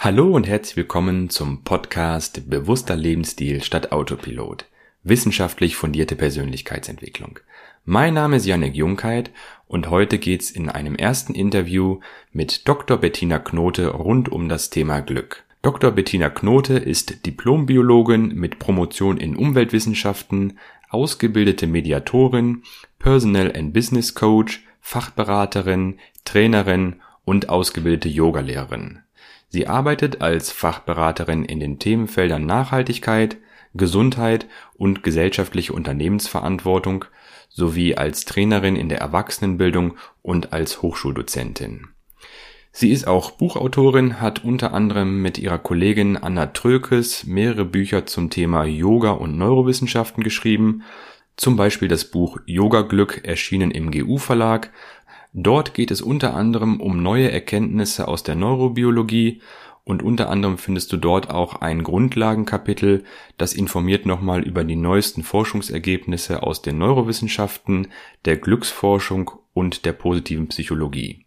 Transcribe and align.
Hallo 0.00 0.30
und 0.30 0.46
herzlich 0.46 0.76
willkommen 0.76 1.28
zum 1.28 1.64
Podcast 1.64 2.48
Bewusster 2.48 2.94
Lebensstil 2.94 3.64
statt 3.64 3.90
Autopilot. 3.90 4.66
Wissenschaftlich 5.02 5.74
fundierte 5.74 6.14
Persönlichkeitsentwicklung. 6.14 7.40
Mein 7.84 8.14
Name 8.14 8.36
ist 8.36 8.46
Janek 8.46 8.76
Jungkeit 8.76 9.32
und 9.66 9.90
heute 9.90 10.18
geht's 10.18 10.52
in 10.52 10.68
einem 10.68 10.94
ersten 10.94 11.34
Interview 11.34 11.98
mit 12.30 12.68
Dr. 12.68 12.98
Bettina 12.98 13.40
Knote 13.40 13.88
rund 13.88 14.28
um 14.28 14.48
das 14.48 14.70
Thema 14.70 15.00
Glück. 15.00 15.42
Dr. 15.62 15.90
Bettina 15.90 16.30
Knote 16.30 16.74
ist 16.74 17.26
Diplombiologin 17.26 18.36
mit 18.36 18.60
Promotion 18.60 19.16
in 19.16 19.34
Umweltwissenschaften, 19.34 20.60
ausgebildete 20.90 21.66
Mediatorin, 21.66 22.62
Personal 23.00 23.52
and 23.52 23.72
Business 23.74 24.14
Coach, 24.14 24.64
Fachberaterin, 24.80 25.98
Trainerin 26.24 27.00
und 27.24 27.48
ausgebildete 27.48 28.08
Yogalehrerin. 28.08 29.00
Sie 29.48 29.66
arbeitet 29.66 30.20
als 30.20 30.52
Fachberaterin 30.52 31.44
in 31.44 31.60
den 31.60 31.78
Themenfeldern 31.78 32.44
Nachhaltigkeit, 32.44 33.38
Gesundheit 33.74 34.46
und 34.74 35.02
gesellschaftliche 35.02 35.72
Unternehmensverantwortung 35.72 37.06
sowie 37.48 37.96
als 37.96 38.24
Trainerin 38.24 38.76
in 38.76 38.88
der 38.88 38.98
Erwachsenenbildung 38.98 39.96
und 40.22 40.52
als 40.52 40.82
Hochschuldozentin. 40.82 41.88
Sie 42.72 42.92
ist 42.92 43.08
auch 43.08 43.32
Buchautorin, 43.32 44.20
hat 44.20 44.44
unter 44.44 44.72
anderem 44.72 45.22
mit 45.22 45.38
ihrer 45.38 45.58
Kollegin 45.58 46.16
Anna 46.16 46.46
Trökes 46.46 47.24
mehrere 47.26 47.64
Bücher 47.64 48.06
zum 48.06 48.30
Thema 48.30 48.64
Yoga 48.64 49.12
und 49.12 49.36
Neurowissenschaften 49.36 50.22
geschrieben, 50.22 50.82
zum 51.36 51.56
Beispiel 51.56 51.88
das 51.88 52.04
Buch 52.04 52.38
Yoga 52.46 52.82
Glück 52.82 53.24
erschienen 53.24 53.70
im 53.70 53.90
GU 53.90 54.18
Verlag 54.18 54.70
Dort 55.40 55.72
geht 55.72 55.92
es 55.92 56.02
unter 56.02 56.34
anderem 56.34 56.80
um 56.80 57.00
neue 57.00 57.30
Erkenntnisse 57.30 58.08
aus 58.08 58.24
der 58.24 58.34
Neurobiologie 58.34 59.40
und 59.84 60.02
unter 60.02 60.30
anderem 60.30 60.58
findest 60.58 60.92
du 60.92 60.96
dort 60.96 61.30
auch 61.30 61.60
ein 61.60 61.84
Grundlagenkapitel, 61.84 63.04
das 63.36 63.54
informiert 63.54 64.04
nochmal 64.04 64.42
über 64.42 64.64
die 64.64 64.74
neuesten 64.74 65.22
Forschungsergebnisse 65.22 66.42
aus 66.42 66.60
den 66.60 66.78
Neurowissenschaften, 66.78 67.86
der 68.24 68.36
Glücksforschung 68.36 69.30
und 69.54 69.84
der 69.84 69.92
positiven 69.92 70.48
Psychologie. 70.48 71.24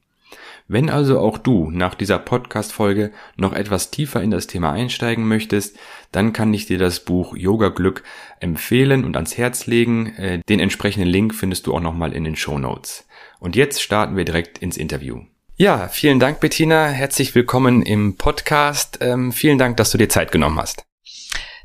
Wenn 0.74 0.90
also 0.90 1.20
auch 1.20 1.38
du 1.38 1.70
nach 1.70 1.96
dieser 1.96 2.18
Podcast-Folge 2.18 3.12
noch 3.36 3.52
etwas 3.52 3.92
tiefer 3.92 4.22
in 4.22 4.32
das 4.32 4.48
Thema 4.48 4.72
einsteigen 4.72 5.28
möchtest, 5.28 5.78
dann 6.14 6.32
kann 6.32 6.54
ich 6.54 6.66
dir 6.66 6.78
das 6.78 7.02
Buch 7.02 7.36
Yoga 7.36 7.68
Glück 7.68 8.04
empfehlen 8.40 9.04
und 9.04 9.18
ans 9.18 9.38
Herz 9.38 9.68
legen. 9.68 10.16
Äh, 10.16 10.40
den 10.48 10.62
entsprechenden 10.62 11.10
Link 11.10 11.36
findest 11.36 11.68
du 11.68 11.74
auch 11.76 11.82
nochmal 11.82 12.14
in 12.14 12.24
den 12.24 12.38
Show 12.38 12.58
Notes. 12.58 13.06
Und 13.42 13.58
jetzt 13.58 13.82
starten 13.82 14.16
wir 14.16 14.24
direkt 14.24 14.60
ins 14.60 14.78
Interview. 14.78 15.20
Ja, 15.58 15.90
vielen 15.90 16.22
Dank, 16.22 16.40
Bettina. 16.40 16.88
Herzlich 16.88 17.36
willkommen 17.36 17.82
im 17.82 18.16
Podcast. 18.16 19.00
Ähm, 19.02 19.34
vielen 19.34 19.58
Dank, 19.58 19.76
dass 19.76 19.92
du 19.92 19.98
dir 19.98 20.08
Zeit 20.08 20.32
genommen 20.32 20.58
hast. 20.58 20.86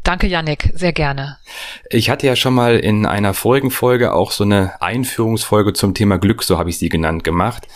Danke, 0.03 0.27
Yannick, 0.27 0.73
sehr 0.75 0.93
gerne. 0.93 1.39
Ich 1.91 2.11
hatte 2.11 2.27
ja 2.27 2.35
schon 2.35 2.55
mal 2.55 2.77
in 2.77 3.07
einer 3.07 3.35
vorigen 3.35 3.71
Folge 3.71 4.13
auch 4.13 4.33
so 4.33 4.43
eine 4.43 4.83
Einführungsfolge 4.83 5.75
zum 5.75 5.95
Thema 5.95 6.19
Glück, 6.19 6.43
so 6.43 6.59
habe 6.59 6.71
ich 6.71 6.79
sie 6.79 6.89
genannt, 6.89 7.23
gemacht. 7.23 7.69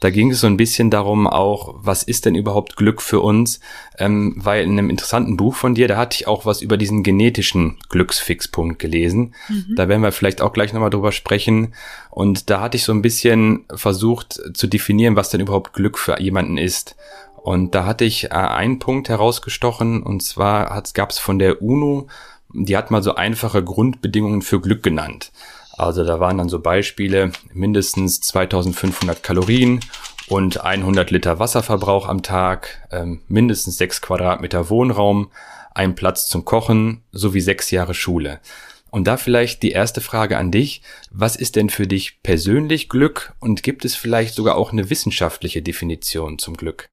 Da 0.00 0.10
ging 0.10 0.30
es 0.30 0.40
so 0.40 0.46
ein 0.46 0.56
bisschen 0.56 0.90
darum 0.90 1.26
auch, 1.26 1.74
was 1.78 2.02
ist 2.02 2.24
denn 2.24 2.34
überhaupt 2.34 2.76
Glück 2.76 3.02
für 3.02 3.20
uns? 3.20 3.60
Ähm, 3.98 4.34
weil 4.36 4.64
in 4.64 4.72
einem 4.72 4.90
interessanten 4.90 5.36
Buch 5.36 5.54
von 5.54 5.74
dir, 5.74 5.88
da 5.88 5.96
hatte 5.96 6.14
ich 6.14 6.28
auch 6.28 6.46
was 6.46 6.62
über 6.62 6.76
diesen 6.76 7.02
genetischen 7.02 7.78
Glücksfixpunkt 7.88 8.78
gelesen. 8.78 9.34
Mhm. 9.48 9.74
Da 9.76 9.88
werden 9.88 10.02
wir 10.02 10.12
vielleicht 10.12 10.40
auch 10.40 10.52
gleich 10.52 10.72
nochmal 10.72 10.90
drüber 10.90 11.12
sprechen. 11.12 11.74
Und 12.10 12.48
da 12.50 12.60
hatte 12.60 12.76
ich 12.76 12.84
so 12.84 12.92
ein 12.92 13.02
bisschen 13.02 13.64
versucht 13.74 14.40
zu 14.54 14.66
definieren, 14.68 15.16
was 15.16 15.30
denn 15.30 15.40
überhaupt 15.40 15.72
Glück 15.72 15.98
für 15.98 16.20
jemanden 16.20 16.58
ist. 16.58 16.94
Und 17.36 17.74
da 17.74 17.84
hatte 17.84 18.04
ich 18.04 18.26
äh, 18.26 18.28
einen 18.28 18.78
Punkt 18.78 19.08
herausgestochen, 19.08 20.02
und 20.02 20.22
zwar 20.22 20.82
gab 20.92 21.10
es 21.10 21.18
von 21.18 21.38
der 21.38 21.62
UNO, 21.62 22.08
die 22.52 22.76
hat 22.76 22.90
mal 22.90 23.02
so 23.02 23.14
einfache 23.14 23.62
Grundbedingungen 23.62 24.42
für 24.42 24.60
Glück 24.60 24.82
genannt. 24.82 25.32
Also 25.78 26.04
da 26.04 26.18
waren 26.18 26.38
dann 26.38 26.48
so 26.48 26.58
Beispiele, 26.58 27.30
mindestens 27.52 28.20
2500 28.20 29.22
Kalorien 29.22 29.78
und 30.26 30.64
100 30.64 31.12
Liter 31.12 31.38
Wasserverbrauch 31.38 32.08
am 32.08 32.22
Tag, 32.22 32.86
ähm, 32.90 33.22
mindestens 33.28 33.78
6 33.78 34.02
Quadratmeter 34.02 34.70
Wohnraum, 34.70 35.30
ein 35.72 35.94
Platz 35.94 36.28
zum 36.28 36.44
Kochen 36.44 37.04
sowie 37.12 37.40
sechs 37.40 37.70
Jahre 37.70 37.94
Schule. 37.94 38.40
Und 38.90 39.06
da 39.06 39.16
vielleicht 39.16 39.62
die 39.62 39.70
erste 39.70 40.00
Frage 40.00 40.36
an 40.36 40.50
dich. 40.50 40.82
Was 41.12 41.36
ist 41.36 41.54
denn 41.54 41.70
für 41.70 41.86
dich 41.86 42.22
persönlich 42.22 42.88
Glück 42.88 43.34
und 43.38 43.62
gibt 43.62 43.84
es 43.84 43.94
vielleicht 43.94 44.34
sogar 44.34 44.56
auch 44.56 44.72
eine 44.72 44.90
wissenschaftliche 44.90 45.62
Definition 45.62 46.38
zum 46.38 46.56
Glück? 46.56 46.88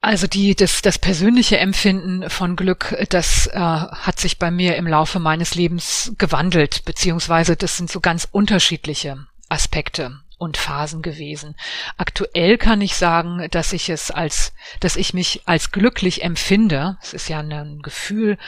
Also 0.00 0.28
die, 0.28 0.54
das, 0.54 0.80
das 0.80 0.98
persönliche 0.98 1.58
Empfinden 1.58 2.30
von 2.30 2.54
Glück, 2.54 2.96
das 3.10 3.48
äh, 3.48 3.58
hat 3.58 4.20
sich 4.20 4.38
bei 4.38 4.50
mir 4.50 4.76
im 4.76 4.86
Laufe 4.86 5.18
meines 5.18 5.56
Lebens 5.56 6.12
gewandelt, 6.18 6.84
beziehungsweise 6.84 7.56
das 7.56 7.76
sind 7.76 7.90
so 7.90 8.00
ganz 8.00 8.28
unterschiedliche 8.30 9.26
Aspekte 9.48 10.20
und 10.38 10.56
Phasen 10.56 11.02
gewesen. 11.02 11.56
Aktuell 11.96 12.58
kann 12.58 12.80
ich 12.80 12.94
sagen, 12.94 13.48
dass 13.50 13.72
ich 13.72 13.90
es 13.90 14.12
als, 14.12 14.52
dass 14.78 14.94
ich 14.94 15.14
mich 15.14 15.42
als 15.46 15.72
glücklich 15.72 16.22
empfinde. 16.22 16.96
Es 17.02 17.12
ist 17.12 17.28
ja 17.28 17.40
ein 17.40 17.80
Gefühl, 17.82 18.38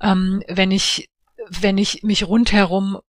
ähm, 0.00 0.44
wenn 0.46 0.70
ich, 0.70 1.10
wenn 1.48 1.78
ich 1.78 2.04
mich 2.04 2.28
rundherum 2.28 3.00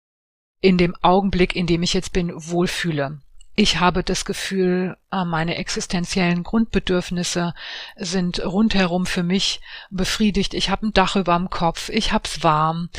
in 0.61 0.79
dem 0.79 0.95
Augenblick, 1.03 1.55
in 1.55 1.67
dem 1.67 1.83
ich 1.83 1.93
jetzt 1.93 2.11
bin, 2.11 2.31
wohlfühle 2.33 3.21
ich 3.59 3.79
habe 3.79 4.03
das 4.03 4.23
Gefühl, 4.23 4.97
äh, 5.11 5.25
meine 5.25 5.55
existenziellen 5.55 6.43
Grundbedürfnisse 6.43 7.55
sind 7.95 8.39
rundherum 8.45 9.07
für 9.07 9.23
mich 9.23 9.61
befriedigt. 9.89 10.53
Ich 10.53 10.69
habe 10.69 10.85
ein 10.85 10.93
Dach 10.93 11.15
über 11.15 11.35
dem 11.35 11.49
Kopf, 11.49 11.89
ich 11.89 12.13
hab's 12.13 12.43
warm, 12.43 12.89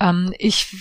ähm, 0.00 0.34
ich 0.36 0.74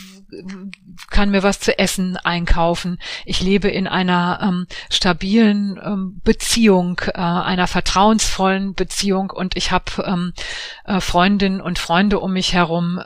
kann 1.11 1.29
mir 1.29 1.43
was 1.43 1.59
zu 1.59 1.77
essen 1.77 2.17
einkaufen. 2.17 2.97
Ich 3.25 3.39
lebe 3.39 3.67
in 3.69 3.87
einer 3.87 4.39
ähm, 4.41 4.67
stabilen 4.89 5.79
ähm, 5.85 6.19
Beziehung, 6.23 6.99
äh, 7.05 7.19
einer 7.19 7.67
vertrauensvollen 7.67 8.73
Beziehung 8.73 9.29
und 9.29 9.55
ich 9.55 9.71
habe 9.71 10.33
äh, 10.85 10.99
Freundinnen 10.99 11.61
und 11.61 11.77
Freunde 11.77 12.19
um 12.19 12.33
mich 12.33 12.53
herum, 12.53 12.99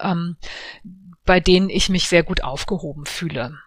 bei 1.26 1.40
denen 1.42 1.70
ich 1.70 1.90
mich 1.90 2.08
sehr 2.08 2.24
gut 2.24 2.42
aufgehoben 2.42 3.06
fühle. 3.06 3.60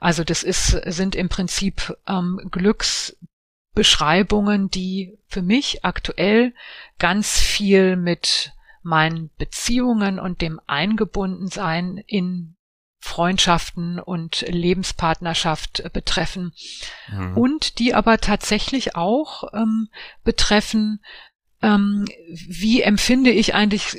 Also 0.00 0.24
das 0.24 0.42
ist, 0.42 0.70
sind 0.86 1.14
im 1.14 1.28
Prinzip 1.28 1.94
ähm, 2.06 2.40
Glücksbeschreibungen, 2.50 4.70
die 4.70 5.18
für 5.26 5.42
mich 5.42 5.84
aktuell 5.84 6.54
ganz 6.98 7.38
viel 7.40 7.96
mit 7.96 8.54
meinen 8.82 9.28
Beziehungen 9.36 10.18
und 10.20 10.40
dem 10.40 10.58
Eingebundensein 10.66 12.02
in 12.06 12.56
Freundschaften 13.00 14.00
und 14.00 14.40
Lebenspartnerschaft 14.48 15.92
betreffen 15.92 16.54
mhm. 17.08 17.36
und 17.36 17.78
die 17.78 17.94
aber 17.94 18.16
tatsächlich 18.18 18.96
auch 18.96 19.52
ähm, 19.52 19.90
betreffen, 20.24 21.04
ähm, 21.62 22.06
wie 22.28 22.82
empfinde 22.82 23.30
ich 23.30 23.54
eigentlich 23.54 23.96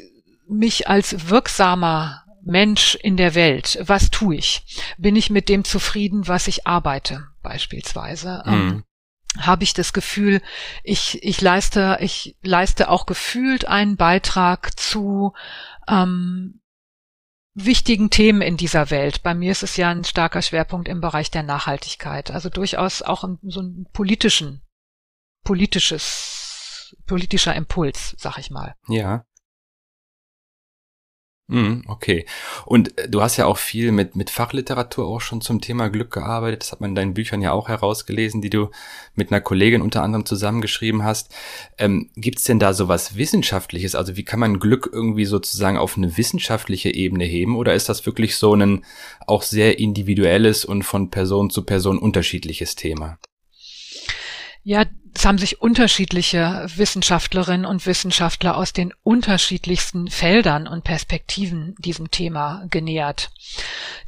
mich 0.47 0.87
als 0.87 1.29
wirksamer 1.29 2.23
Mensch 2.47 2.95
in 2.95 3.17
der 3.17 3.35
Welt, 3.35 3.77
was 3.81 4.09
tue 4.09 4.35
ich? 4.35 4.63
Bin 4.97 5.15
ich 5.15 5.29
mit 5.29 5.49
dem 5.49 5.63
zufrieden, 5.63 6.27
was 6.27 6.47
ich 6.47 6.65
arbeite, 6.65 7.27
beispielsweise? 7.43 8.41
Mhm. 8.45 8.53
Ähm, 8.53 8.83
habe 9.37 9.63
ich 9.63 9.73
das 9.73 9.93
Gefühl, 9.93 10.41
ich, 10.83 11.21
ich 11.23 11.41
leiste, 11.41 11.97
ich 12.01 12.35
leiste 12.41 12.89
auch 12.89 13.05
gefühlt 13.05 13.67
einen 13.67 13.97
Beitrag 13.97 14.79
zu 14.79 15.33
ähm, 15.87 16.61
wichtigen 17.53 18.09
Themen 18.09 18.41
in 18.41 18.57
dieser 18.57 18.89
Welt. 18.89 19.23
Bei 19.23 19.33
mir 19.33 19.51
ist 19.51 19.63
es 19.63 19.77
ja 19.77 19.89
ein 19.89 20.03
starker 20.03 20.41
Schwerpunkt 20.41 20.87
im 20.87 21.01
Bereich 21.01 21.29
der 21.29 21.43
Nachhaltigkeit, 21.43 22.31
also 22.31 22.49
durchaus 22.49 23.01
auch 23.01 23.27
so 23.43 23.59
einen 23.59 23.87
politischen, 23.93 24.63
politisches, 25.43 26.95
politischer 27.05 27.55
Impuls, 27.55 28.15
sag 28.17 28.37
ich 28.37 28.49
mal. 28.49 28.75
Ja. 28.87 29.25
Mm, 31.49 31.83
okay. 31.87 32.25
Und 32.65 32.97
äh, 32.97 33.07
du 33.07 33.21
hast 33.21 33.37
ja 33.37 33.45
auch 33.45 33.57
viel 33.57 33.93
mit, 33.93 34.17
mit 34.17 34.29
Fachliteratur 34.29 35.05
auch 35.07 35.21
schon 35.21 35.39
zum 35.39 35.61
Thema 35.61 35.87
Glück 35.89 36.11
gearbeitet. 36.11 36.61
Das 36.61 36.73
hat 36.73 36.81
man 36.81 36.91
in 36.91 36.95
deinen 36.95 37.13
Büchern 37.13 37.41
ja 37.41 37.53
auch 37.53 37.69
herausgelesen, 37.69 38.41
die 38.41 38.49
du 38.49 38.69
mit 39.15 39.31
einer 39.31 39.39
Kollegin 39.39 39.81
unter 39.81 40.03
anderem 40.03 40.25
zusammengeschrieben 40.25 41.05
hast. 41.05 41.33
Ähm, 41.77 42.09
Gibt 42.15 42.39
es 42.39 42.43
denn 42.43 42.59
da 42.59 42.73
sowas 42.73 43.15
Wissenschaftliches? 43.15 43.95
Also 43.95 44.17
wie 44.17 44.25
kann 44.25 44.41
man 44.41 44.59
Glück 44.59 44.89
irgendwie 44.91 45.25
sozusagen 45.25 45.77
auf 45.77 45.95
eine 45.95 46.17
wissenschaftliche 46.17 46.93
Ebene 46.93 47.23
heben? 47.23 47.55
Oder 47.55 47.75
ist 47.75 47.87
das 47.87 48.05
wirklich 48.05 48.35
so 48.35 48.53
ein 48.53 48.83
auch 49.25 49.41
sehr 49.41 49.79
individuelles 49.79 50.65
und 50.65 50.83
von 50.83 51.11
Person 51.11 51.49
zu 51.49 51.63
Person 51.63 51.97
unterschiedliches 51.97 52.75
Thema? 52.75 53.17
Ja, 54.67 54.83
es 55.15 55.23
haben 55.23 55.37
sich 55.37 55.61
unterschiedliche 55.61 56.67
Wissenschaftlerinnen 56.75 57.65
und 57.65 57.85
Wissenschaftler 57.85 58.57
aus 58.57 58.73
den 58.73 58.93
unterschiedlichsten 59.01 60.09
Feldern 60.09 60.67
und 60.67 60.83
Perspektiven 60.83 61.73
diesem 61.79 62.11
Thema 62.11 62.65
genähert. 62.69 63.29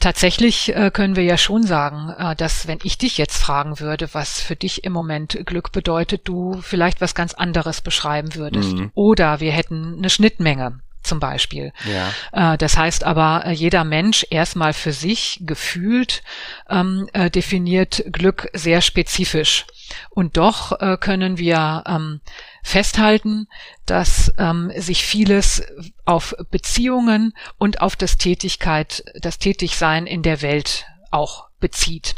Tatsächlich 0.01 0.75
äh, 0.75 0.91
können 0.91 1.15
wir 1.15 1.23
ja 1.23 1.37
schon 1.37 1.63
sagen, 1.63 2.09
äh, 2.09 2.35
dass 2.35 2.67
wenn 2.67 2.79
ich 2.83 2.97
dich 2.97 3.17
jetzt 3.17 3.37
fragen 3.37 3.79
würde, 3.79 4.13
was 4.13 4.41
für 4.41 4.57
dich 4.57 4.83
im 4.83 4.91
Moment 4.91 5.45
Glück 5.45 5.71
bedeutet, 5.71 6.27
du 6.27 6.59
vielleicht 6.61 6.99
was 6.99 7.15
ganz 7.15 7.33
anderes 7.33 7.79
beschreiben 7.79 8.35
würdest. 8.35 8.73
Mhm. 8.73 8.91
Oder 8.95 9.39
wir 9.39 9.53
hätten 9.53 9.95
eine 9.99 10.09
Schnittmenge 10.09 10.81
zum 11.03 11.21
Beispiel. 11.21 11.71
Ja. 11.85 12.53
Äh, 12.53 12.57
das 12.57 12.77
heißt 12.77 13.05
aber, 13.05 13.49
jeder 13.51 13.85
Mensch 13.85 14.25
erstmal 14.29 14.73
für 14.73 14.91
sich 14.91 15.39
gefühlt 15.41 16.21
ähm, 16.69 17.07
äh, 17.13 17.29
definiert 17.31 18.03
Glück 18.11 18.49
sehr 18.53 18.81
spezifisch. 18.81 19.65
Und 20.09 20.37
doch 20.37 20.79
äh, 20.79 20.97
können 20.97 21.37
wir 21.37 21.83
ähm, 21.87 22.21
festhalten, 22.63 23.47
dass 23.85 24.33
ähm, 24.37 24.71
sich 24.75 25.05
vieles 25.05 25.63
auf 26.05 26.35
Beziehungen 26.51 27.33
und 27.57 27.81
auf 27.81 27.95
das 27.95 28.17
Tätigkeit, 28.17 29.03
das 29.15 29.39
Tätigsein 29.39 30.07
in 30.07 30.23
der 30.23 30.41
Welt 30.41 30.85
auch 31.11 31.49
bezieht, 31.59 32.15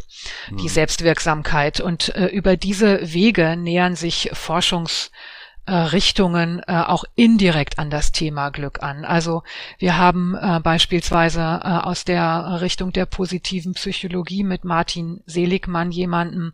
mhm. 0.49 0.57
die 0.57 0.69
Selbstwirksamkeit. 0.69 1.79
Und 1.79 2.15
äh, 2.15 2.27
über 2.27 2.57
diese 2.57 3.13
Wege 3.13 3.55
nähern 3.57 3.95
sich 3.95 4.29
Forschungs 4.33 5.11
Richtungen 5.67 6.61
äh, 6.67 6.73
auch 6.73 7.03
indirekt 7.15 7.77
an 7.77 7.89
das 7.89 8.11
Thema 8.11 8.49
Glück 8.49 8.81
an. 8.81 9.05
Also 9.05 9.43
wir 9.77 9.97
haben 9.97 10.35
äh, 10.35 10.59
beispielsweise 10.59 11.39
äh, 11.39 11.67
aus 11.67 12.03
der 12.03 12.61
Richtung 12.61 12.91
der 12.91 13.05
positiven 13.05 13.73
Psychologie 13.73 14.43
mit 14.43 14.65
Martin 14.65 15.21
Seligmann 15.25 15.91
jemanden, 15.91 16.53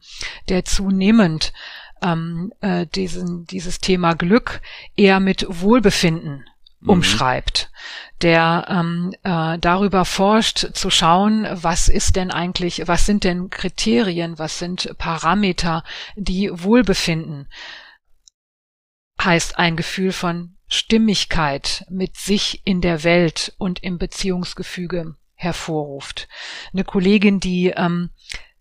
der 0.50 0.66
zunehmend 0.66 1.54
ähm, 2.02 2.54
äh, 2.62 2.86
diesen, 2.86 3.46
dieses 3.46 3.80
Thema 3.80 4.14
Glück 4.14 4.62
eher 4.96 5.20
mit 5.20 5.46
Wohlbefinden 5.50 6.46
mhm. 6.82 6.90
umschreibt, 6.90 7.72
der 8.22 8.66
ähm, 8.70 9.14
äh, 9.24 9.58
darüber 9.58 10.06
forscht, 10.06 10.74
zu 10.74 10.90
schauen, 10.90 11.48
was 11.52 11.88
ist 11.88 12.16
denn 12.16 12.32
eigentlich, 12.32 12.88
was 12.88 13.06
sind 13.06 13.24
denn 13.24 13.50
Kriterien, 13.50 14.38
was 14.38 14.60
sind 14.60 14.96
Parameter, 14.98 15.84
die 16.16 16.50
Wohlbefinden 16.52 17.48
heißt 19.24 19.58
ein 19.58 19.76
Gefühl 19.76 20.12
von 20.12 20.56
Stimmigkeit 20.68 21.86
mit 21.90 22.18
sich 22.18 22.62
in 22.66 22.82
der 22.82 23.04
Welt 23.04 23.54
und 23.58 23.84
im 23.84 23.98
Beziehungsgefüge 23.98 25.16
hervorruft. 25.34 26.28
Eine 26.74 26.84
Kollegin, 26.84 27.40
die 27.40 27.68
ähm, 27.76 28.10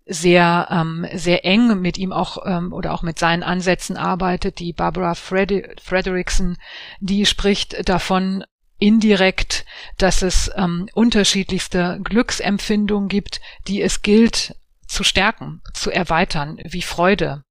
sehr 0.07 0.69
ähm, 0.71 1.07
sehr 1.15 1.45
eng 1.45 1.81
mit 1.81 1.99
ihm 1.99 2.13
auch 2.13 2.39
ähm, 2.47 2.73
oder 2.73 2.93
auch 2.95 3.03
mit 3.03 3.19
seinen 3.19 3.43
Ansätzen 3.43 3.97
arbeitet, 3.97 4.61
die 4.61 4.73
Barbara 4.73 5.15
Fred 5.15 5.81
Frederickson, 5.81 6.57
die 7.01 7.27
spricht 7.27 7.89
davon 7.89 8.45
indirekt, 8.79 9.65
dass 9.99 10.23
es 10.23 10.51
ähm, 10.55 10.89
unterschiedlichste 10.95 11.99
Glücksempfindungen 12.05 13.09
gibt, 13.09 13.41
die 13.67 13.83
es 13.83 14.03
gilt 14.03 14.55
zu 14.87 15.03
stärken, 15.03 15.61
zu 15.75 15.91
erweitern, 15.91 16.59
wie 16.63 16.83
Freude, 16.83 17.43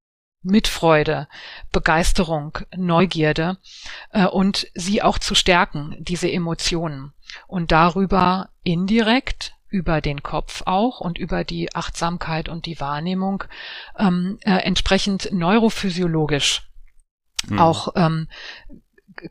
Mitfreude, 0.46 1.28
Begeisterung, 1.72 2.60
Neugierde 2.76 3.58
äh, 4.12 4.26
und 4.26 4.68
sie 4.74 5.02
auch 5.02 5.18
zu 5.18 5.36
stärken, 5.36 5.96
diese 6.00 6.32
Emotionen. 6.32 7.14
Und 7.48 7.72
darüber 7.72 8.50
indirekt 8.64 9.56
über 9.68 10.00
den 10.00 10.24
Kopf 10.24 10.62
auch 10.66 11.02
und 11.02 11.18
über 11.18 11.44
die 11.44 11.76
Achtsamkeit 11.76 12.48
und 12.48 12.66
die 12.66 12.80
Wahrnehmung 12.80 13.44
ähm, 13.98 14.38
äh, 14.42 14.52
entsprechend 14.58 15.30
neurophysiologisch 15.34 16.70
mhm. 17.48 17.60
auch 17.60 17.90
ähm, 17.96 18.28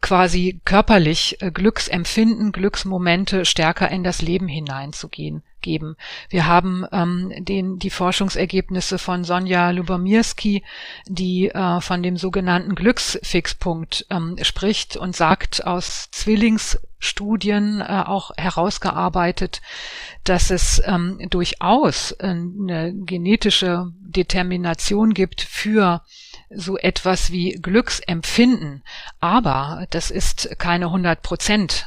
quasi 0.01 0.61
körperlich 0.65 1.41
äh, 1.41 1.51
Glücksempfinden, 1.51 2.53
Glücksmomente 2.53 3.45
stärker 3.45 3.91
in 3.91 4.05
das 4.05 4.21
Leben 4.21 4.49
hineinzugehen 4.49 5.43
geben. 5.65 5.97
Wir 6.29 6.47
haben 6.47 6.87
ähm, 6.93 7.33
den, 7.39 7.79
die 7.79 7.91
Forschungsergebnisse 7.91 8.99
von 8.99 9.25
Sonja 9.25 9.71
Lubomirski, 9.71 10.63
die 11.09 11.49
äh, 11.49 11.81
von 11.81 12.03
dem 12.03 12.17
sogenannten 12.17 12.77
Glücksfixpunkt 12.77 14.07
ähm, 14.11 14.37
spricht 14.43 14.97
und 14.97 15.17
sagt 15.17 15.67
aus 15.67 16.11
Zwillingsstudien 16.13 17.81
äh, 17.81 18.05
auch 18.07 18.31
herausgearbeitet, 18.37 19.63
dass 20.23 20.51
es 20.51 20.83
ähm, 20.85 21.19
durchaus 21.31 22.13
äh, 22.13 22.27
eine 22.27 22.93
genetische 22.95 23.87
Determination 24.01 25.15
gibt 25.15 25.41
für 25.41 26.03
so 26.51 26.77
etwas 26.77 27.33
wie 27.33 27.53
Glücksempfinden. 27.53 28.85
Aber 29.19 29.87
das 29.91 30.11
ist 30.11 30.57
keine 30.59 30.87
100 30.87 31.23
Prozent 31.23 31.87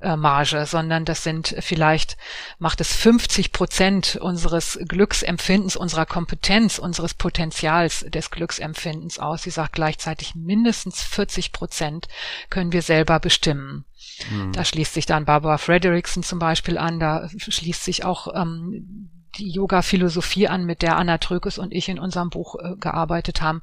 Marge, 0.00 0.64
sondern 0.66 1.04
das 1.04 1.24
sind 1.24 1.56
vielleicht, 1.58 2.16
macht 2.58 2.80
es 2.80 2.94
50 2.94 3.52
Prozent 3.52 4.16
unseres 4.16 4.78
Glücksempfindens, 4.86 5.76
unserer 5.76 6.06
Kompetenz, 6.06 6.78
unseres 6.78 7.14
Potenzials 7.14 8.06
des 8.08 8.30
Glücksempfindens 8.30 9.18
aus. 9.18 9.42
Sie 9.42 9.50
sagt 9.50 9.72
gleichzeitig 9.72 10.34
mindestens 10.36 11.02
40 11.02 11.52
Prozent 11.52 12.06
können 12.48 12.72
wir 12.72 12.82
selber 12.82 13.18
bestimmen. 13.18 13.84
Mhm. 14.30 14.52
Da 14.52 14.64
schließt 14.64 14.94
sich 14.94 15.06
dann 15.06 15.24
Barbara 15.24 15.58
Frederickson 15.58 16.22
zum 16.22 16.38
Beispiel 16.38 16.78
an, 16.78 17.00
da 17.00 17.28
schließt 17.36 17.84
sich 17.84 18.04
auch 18.04 18.28
ähm, 18.34 19.10
die 19.36 19.50
Yoga-Philosophie 19.50 20.48
an, 20.48 20.64
mit 20.64 20.82
der 20.82 20.96
Anna 20.96 21.18
Trökes 21.18 21.58
und 21.58 21.72
ich 21.72 21.88
in 21.88 21.98
unserem 21.98 22.30
Buch 22.30 22.56
äh, 22.56 22.76
gearbeitet 22.76 23.42
haben. 23.42 23.62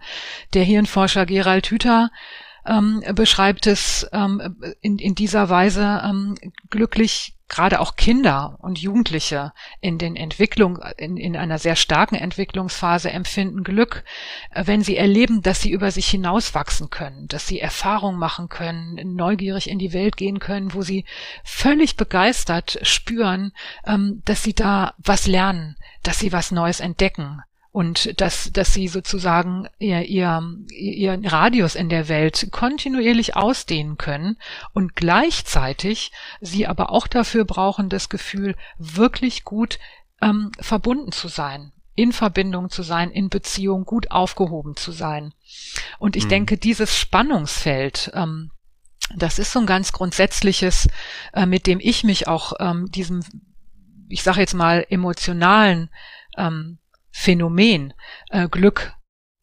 Der 0.54 0.64
Hirnforscher 0.64 1.26
Gerald 1.26 1.68
Hüther 1.68 2.10
ähm, 2.66 3.04
beschreibt 3.14 3.68
es 3.68 4.08
ähm, 4.12 4.58
in, 4.82 4.98
in 4.98 5.16
dieser 5.16 5.50
Weise 5.50 6.02
ähm, 6.04 6.36
glücklich 6.70 7.36
gerade 7.48 7.80
auch 7.80 7.96
Kinder 7.96 8.58
und 8.60 8.80
Jugendliche 8.80 9.54
in 9.80 9.98
den 9.98 10.16
Entwicklung, 10.16 10.80
in, 10.98 11.18
in 11.18 11.38
einer 11.38 11.60
sehr 11.60 11.76
starken 11.76 12.16
Entwicklungsphase 12.16 13.12
empfinden 13.12 13.64
Glück, 13.64 14.04
äh, 14.52 14.64
wenn 14.66 14.82
sie 14.82 14.98
erleben, 14.98 15.42
dass 15.42 15.62
sie 15.62 15.72
über 15.72 15.92
sich 15.92 16.08
hinauswachsen 16.08 16.90
können, 16.90 17.28
dass 17.28 17.48
sie 17.48 17.60
Erfahrung 17.60 18.18
machen 18.18 18.50
können, 18.50 19.16
neugierig 19.16 19.70
in 19.70 19.80
die 19.80 19.94
Welt 19.94 20.18
gehen 20.18 20.40
können, 20.40 20.74
wo 20.74 20.82
sie 20.82 21.06
völlig 21.44 21.98
begeistert 21.98 22.80
spüren, 22.82 23.52
ähm, 23.86 24.22
dass 24.26 24.44
sie 24.44 24.54
da 24.54 24.96
was 24.98 25.28
lernen, 25.28 25.76
dass 26.02 26.20
sie 26.20 26.32
was 26.32 26.52
Neues 26.52 26.80
entdecken 26.80 27.42
und 27.76 28.22
dass, 28.22 28.54
dass 28.54 28.74
sie 28.74 28.88
sozusagen 28.88 29.68
ihr, 29.80 30.04
ihr, 30.04 30.42
ihren 30.70 31.28
Radius 31.28 31.76
in 31.76 31.90
der 31.90 32.08
Welt 32.08 32.48
kontinuierlich 32.52 33.36
ausdehnen 33.36 33.98
können 33.98 34.38
und 34.72 34.96
gleichzeitig 34.96 36.14
sie 36.40 36.68
aber 36.68 36.90
auch 36.90 37.06
dafür 37.06 37.44
brauchen, 37.44 37.90
das 37.90 38.08
Gefühl, 38.08 38.56
wirklich 38.78 39.44
gut 39.44 39.78
ähm, 40.22 40.54
verbunden 40.58 41.12
zu 41.12 41.28
sein, 41.28 41.74
in 41.96 42.14
Verbindung 42.14 42.70
zu 42.70 42.82
sein, 42.82 43.12
in 43.12 43.28
Beziehung 43.28 43.84
gut 43.84 44.10
aufgehoben 44.10 44.78
zu 44.78 44.94
sein. 44.94 45.34
Und 46.00 46.16
ich 46.16 46.24
mhm. 46.24 46.30
denke, 46.30 46.58
dieses 46.58 46.98
Spannungsfeld, 46.98 48.10
ähm, 48.14 48.52
das 49.18 49.38
ist 49.38 49.52
so 49.52 49.60
ein 49.60 49.66
ganz 49.66 49.92
grundsätzliches, 49.92 50.88
äh, 51.34 51.46
mit 51.46 51.68
dem 51.68 51.82
ich 51.82 52.06
mich 52.06 52.30
auch 52.30 52.54
ähm, 52.58 52.90
diesem, 52.90 53.20
ich 54.08 54.24
sage 54.24 54.40
jetzt 54.40 54.54
mal, 54.54 54.86
emotionalen 54.90 55.90
ähm, 56.38 56.80
Phänomen 57.18 57.94
äh, 58.30 58.50
Glück 58.50 58.94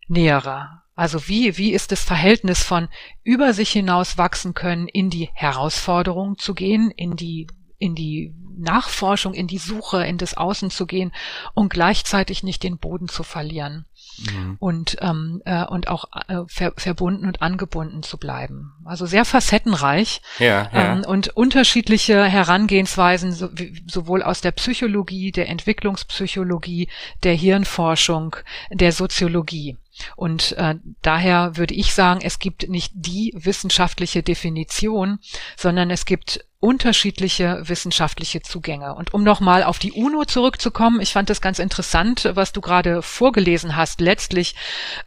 nähere. 0.06 0.82
Also 0.94 1.26
wie, 1.26 1.56
wie 1.56 1.72
ist 1.72 1.90
das 1.90 2.04
Verhältnis 2.04 2.62
von 2.62 2.88
über 3.22 3.54
sich 3.54 3.70
hinaus 3.70 4.18
wachsen 4.18 4.52
können, 4.52 4.88
in 4.88 5.08
die 5.08 5.30
Herausforderung 5.32 6.36
zu 6.36 6.52
gehen, 6.52 6.90
in 6.90 7.16
die, 7.16 7.46
in 7.78 7.94
die 7.94 8.34
Nachforschung, 8.58 9.32
in 9.32 9.46
die 9.46 9.58
Suche, 9.58 10.04
in 10.04 10.18
das 10.18 10.36
Außen 10.36 10.70
zu 10.70 10.86
gehen 10.86 11.12
und 11.54 11.72
gleichzeitig 11.72 12.42
nicht 12.42 12.62
den 12.62 12.76
Boden 12.76 13.08
zu 13.08 13.22
verlieren 13.22 13.86
mhm. 14.18 14.56
und, 14.58 14.96
ähm, 15.00 15.42
äh, 15.44 15.64
und 15.64 15.88
auch 15.88 16.06
äh, 16.28 16.38
ver 16.46 16.72
verbunden 16.76 17.26
und 17.26 17.42
angebunden 17.42 18.02
zu 18.02 18.18
bleiben. 18.18 18.72
Also 18.84 19.06
sehr 19.06 19.24
facettenreich 19.24 20.22
ja, 20.38 20.70
ja. 20.72 20.92
Ähm, 20.92 21.04
und 21.04 21.36
unterschiedliche 21.36 22.24
Herangehensweisen 22.24 23.32
so, 23.32 23.48
wie, 23.52 23.84
sowohl 23.86 24.22
aus 24.22 24.40
der 24.40 24.52
Psychologie, 24.52 25.32
der 25.32 25.48
Entwicklungspsychologie, 25.48 26.88
der 27.22 27.34
Hirnforschung, 27.34 28.36
der 28.70 28.92
Soziologie. 28.92 29.78
Und 30.16 30.52
äh, 30.52 30.76
daher 31.02 31.56
würde 31.56 31.74
ich 31.74 31.94
sagen, 31.94 32.20
es 32.22 32.38
gibt 32.38 32.68
nicht 32.68 32.92
die 32.94 33.32
wissenschaftliche 33.36 34.22
Definition, 34.22 35.18
sondern 35.56 35.90
es 35.90 36.04
gibt 36.04 36.44
unterschiedliche 36.62 37.60
wissenschaftliche 37.64 38.40
Zugänge. 38.40 38.94
Und 38.94 39.12
um 39.12 39.24
nochmal 39.24 39.64
auf 39.64 39.80
die 39.80 39.90
UNO 39.90 40.24
zurückzukommen, 40.24 41.00
ich 41.00 41.12
fand 41.12 41.28
das 41.28 41.40
ganz 41.40 41.58
interessant, 41.58 42.30
was 42.34 42.52
du 42.52 42.60
gerade 42.60 43.02
vorgelesen 43.02 43.74
hast. 43.74 44.00
Letztlich, 44.00 44.54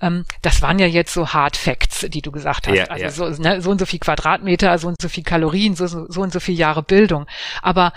ähm, 0.02 0.26
das 0.42 0.62
waren 0.62 0.80
ja 0.80 0.86
jetzt 0.86 1.14
so 1.14 1.30
Hard 1.30 1.56
Facts, 1.56 2.06
die 2.10 2.22
du 2.22 2.32
gesagt 2.32 2.68
hast. 2.68 2.76
Ja, 2.76 2.86
also 2.86 3.04
ja. 3.04 3.10
So, 3.10 3.42
ne, 3.42 3.62
so 3.62 3.72
und 3.72 3.80
so 3.80 3.86
viel 3.86 4.00
Quadratmeter, 4.00 4.78
so 4.78 4.90
und 4.90 5.02
so 5.02 5.08
viel 5.08 5.24
Kalorien, 5.24 5.76
so, 5.76 5.88
so, 5.88 6.06
so 6.10 6.22
und 6.22 6.34
so 6.34 6.42
viel 6.42 6.56
Jahre 6.56 6.84
Bildung. 6.84 7.26
Aber 7.62 7.94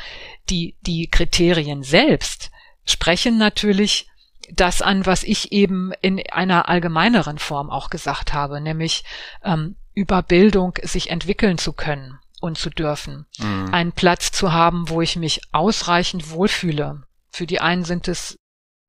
die, 0.50 0.76
die 0.82 1.08
Kriterien 1.08 1.82
selbst 1.82 2.52
sprechen 2.84 3.38
natürlich 3.38 4.08
das 4.52 4.82
an, 4.82 5.06
was 5.06 5.22
ich 5.22 5.52
eben 5.52 5.92
in 6.00 6.22
einer 6.30 6.68
allgemeineren 6.68 7.38
Form 7.38 7.70
auch 7.70 7.90
gesagt 7.90 8.32
habe, 8.32 8.60
nämlich 8.60 9.04
ähm, 9.42 9.76
über 9.94 10.22
Bildung 10.22 10.78
sich 10.82 11.10
entwickeln 11.10 11.58
zu 11.58 11.72
können 11.72 12.18
und 12.40 12.58
zu 12.58 12.70
dürfen. 12.70 13.26
Mhm. 13.38 13.68
Einen 13.72 13.92
Platz 13.92 14.30
zu 14.30 14.52
haben, 14.52 14.88
wo 14.88 15.02
ich 15.02 15.16
mich 15.16 15.42
ausreichend 15.52 16.30
wohlfühle. 16.30 17.02
Für 17.30 17.46
die 17.46 17.60
einen 17.60 17.84
sind 17.84 18.08
es 18.08 18.36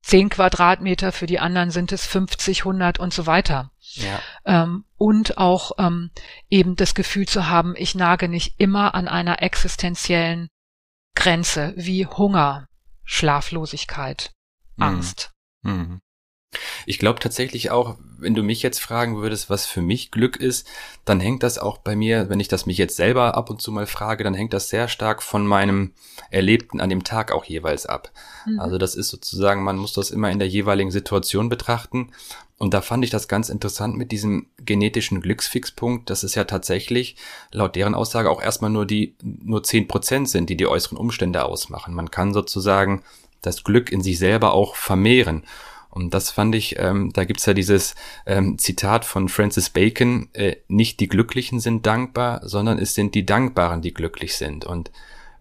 zehn 0.01 0.29
Quadratmeter, 0.29 1.11
für 1.11 1.25
die 1.25 1.39
anderen 1.39 1.71
sind 1.71 1.91
es 1.91 2.05
50, 2.05 2.61
100 2.61 2.99
und 2.99 3.13
so 3.13 3.25
weiter. 3.25 3.71
Ja. 3.93 4.19
Ähm, 4.45 4.85
und 4.97 5.37
auch 5.37 5.71
ähm, 5.77 6.11
eben 6.49 6.75
das 6.75 6.95
Gefühl 6.95 7.27
zu 7.27 7.47
haben, 7.47 7.73
ich 7.75 7.95
nage 7.95 8.29
nicht 8.29 8.59
immer 8.59 8.95
an 8.95 9.07
einer 9.07 9.41
existenziellen 9.41 10.49
Grenze 11.15 11.73
wie 11.75 12.05
Hunger, 12.05 12.67
Schlaflosigkeit, 13.03 14.31
mhm. 14.77 14.83
Angst. 14.83 15.31
Mhm. 15.61 16.01
Ich 16.85 16.97
glaube 16.97 17.19
tatsächlich 17.19 17.69
auch, 17.69 17.97
wenn 18.17 18.33
du 18.33 18.41
mich 18.41 18.63
jetzt 18.63 18.79
fragen 18.79 19.17
würdest, 19.17 19.49
was 19.49 19.67
für 19.67 19.81
mich 19.81 20.09
Glück 20.09 20.35
ist, 20.35 20.67
dann 21.05 21.19
hängt 21.19 21.43
das 21.43 21.59
auch 21.59 21.77
bei 21.77 21.95
mir, 21.95 22.29
wenn 22.29 22.39
ich 22.39 22.47
das 22.47 22.65
mich 22.65 22.77
jetzt 22.77 22.95
selber 22.95 23.35
ab 23.35 23.51
und 23.51 23.61
zu 23.61 23.71
mal 23.71 23.85
frage, 23.85 24.23
dann 24.23 24.33
hängt 24.33 24.53
das 24.53 24.69
sehr 24.69 24.87
stark 24.87 25.21
von 25.21 25.45
meinem 25.45 25.93
Erlebten 26.31 26.81
an 26.81 26.89
dem 26.89 27.03
Tag 27.03 27.31
auch 27.31 27.45
jeweils 27.45 27.85
ab. 27.85 28.11
Mhm. 28.47 28.59
Also 28.59 28.79
das 28.79 28.95
ist 28.95 29.09
sozusagen, 29.09 29.63
man 29.63 29.77
muss 29.77 29.93
das 29.93 30.09
immer 30.09 30.31
in 30.31 30.39
der 30.39 30.47
jeweiligen 30.47 30.91
Situation 30.91 31.49
betrachten. 31.49 32.11
Und 32.57 32.73
da 32.73 32.81
fand 32.81 33.05
ich 33.05 33.09
das 33.09 33.29
ganz 33.29 33.47
interessant 33.47 33.95
mit 33.95 34.11
diesem 34.11 34.47
genetischen 34.57 35.21
Glücksfixpunkt, 35.21 36.09
dass 36.09 36.23
es 36.23 36.35
ja 36.35 36.43
tatsächlich 36.43 37.15
laut 37.51 37.75
deren 37.75 37.95
Aussage 37.95 38.29
auch 38.29 38.41
erstmal 38.41 38.69
nur 38.71 38.85
die, 38.85 39.15
nur 39.21 39.63
zehn 39.63 39.87
Prozent 39.87 40.27
sind, 40.27 40.49
die 40.49 40.57
die 40.57 40.67
äußeren 40.67 40.97
Umstände 40.97 41.45
ausmachen. 41.45 41.93
Man 41.93 42.11
kann 42.11 42.33
sozusagen 42.33 43.03
das 43.41 43.63
Glück 43.63 43.91
in 43.91 44.01
sich 44.01 44.19
selber 44.19 44.53
auch 44.53 44.75
vermehren. 44.75 45.43
Und 45.89 46.13
das 46.13 46.29
fand 46.29 46.53
ich, 46.53 46.77
ähm, 46.77 47.11
da 47.13 47.25
gibt's 47.25 47.45
ja 47.45 47.53
dieses 47.53 47.95
ähm, 48.25 48.57
Zitat 48.59 49.05
von 49.05 49.27
Francis 49.27 49.71
Bacon, 49.71 50.29
äh, 50.33 50.57
nicht 50.67 50.99
die 50.99 51.07
Glücklichen 51.07 51.59
sind 51.59 51.85
dankbar, 51.85 52.41
sondern 52.47 52.77
es 52.77 52.93
sind 52.93 53.15
die 53.15 53.25
Dankbaren, 53.25 53.81
die 53.81 53.93
glücklich 53.93 54.35
sind. 54.35 54.65
Und 54.65 54.91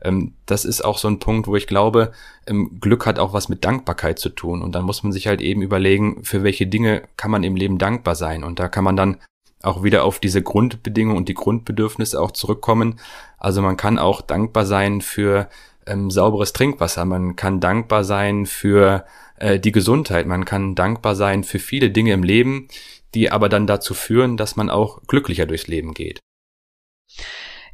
ähm, 0.00 0.34
das 0.46 0.64
ist 0.64 0.82
auch 0.84 0.96
so 0.96 1.08
ein 1.08 1.18
Punkt, 1.18 1.48
wo 1.48 1.56
ich 1.56 1.66
glaube, 1.66 2.12
ähm, 2.46 2.78
Glück 2.80 3.04
hat 3.04 3.18
auch 3.18 3.34
was 3.34 3.48
mit 3.48 3.64
Dankbarkeit 3.64 4.18
zu 4.18 4.30
tun. 4.30 4.62
Und 4.62 4.74
dann 4.74 4.84
muss 4.84 5.02
man 5.02 5.12
sich 5.12 5.26
halt 5.26 5.42
eben 5.42 5.60
überlegen, 5.60 6.24
für 6.24 6.42
welche 6.42 6.66
Dinge 6.66 7.02
kann 7.16 7.30
man 7.30 7.44
im 7.44 7.56
Leben 7.56 7.78
dankbar 7.78 8.14
sein. 8.14 8.42
Und 8.42 8.58
da 8.58 8.68
kann 8.68 8.84
man 8.84 8.96
dann 8.96 9.18
auch 9.62 9.82
wieder 9.82 10.04
auf 10.04 10.20
diese 10.20 10.42
Grundbedingungen 10.42 11.18
und 11.18 11.28
die 11.28 11.34
Grundbedürfnisse 11.34 12.20
auch 12.20 12.30
zurückkommen. 12.30 13.00
Also 13.38 13.60
man 13.60 13.76
kann 13.76 13.98
auch 13.98 14.20
dankbar 14.20 14.64
sein 14.64 15.00
für 15.00 15.48
ähm, 15.88 16.10
sauberes 16.10 16.52
Trinkwasser, 16.52 17.04
man 17.04 17.36
kann 17.36 17.60
dankbar 17.60 18.04
sein 18.04 18.46
für 18.46 19.04
äh, 19.36 19.58
die 19.58 19.72
Gesundheit. 19.72 20.26
Man 20.26 20.44
kann 20.44 20.74
dankbar 20.74 21.14
sein 21.14 21.44
für 21.44 21.58
viele 21.58 21.90
Dinge 21.90 22.12
im 22.12 22.22
Leben, 22.22 22.68
die 23.14 23.30
aber 23.30 23.48
dann 23.48 23.66
dazu 23.66 23.94
führen, 23.94 24.36
dass 24.36 24.56
man 24.56 24.70
auch 24.70 25.02
glücklicher 25.06 25.46
durchs 25.46 25.66
Leben 25.66 25.94
geht. 25.94 26.20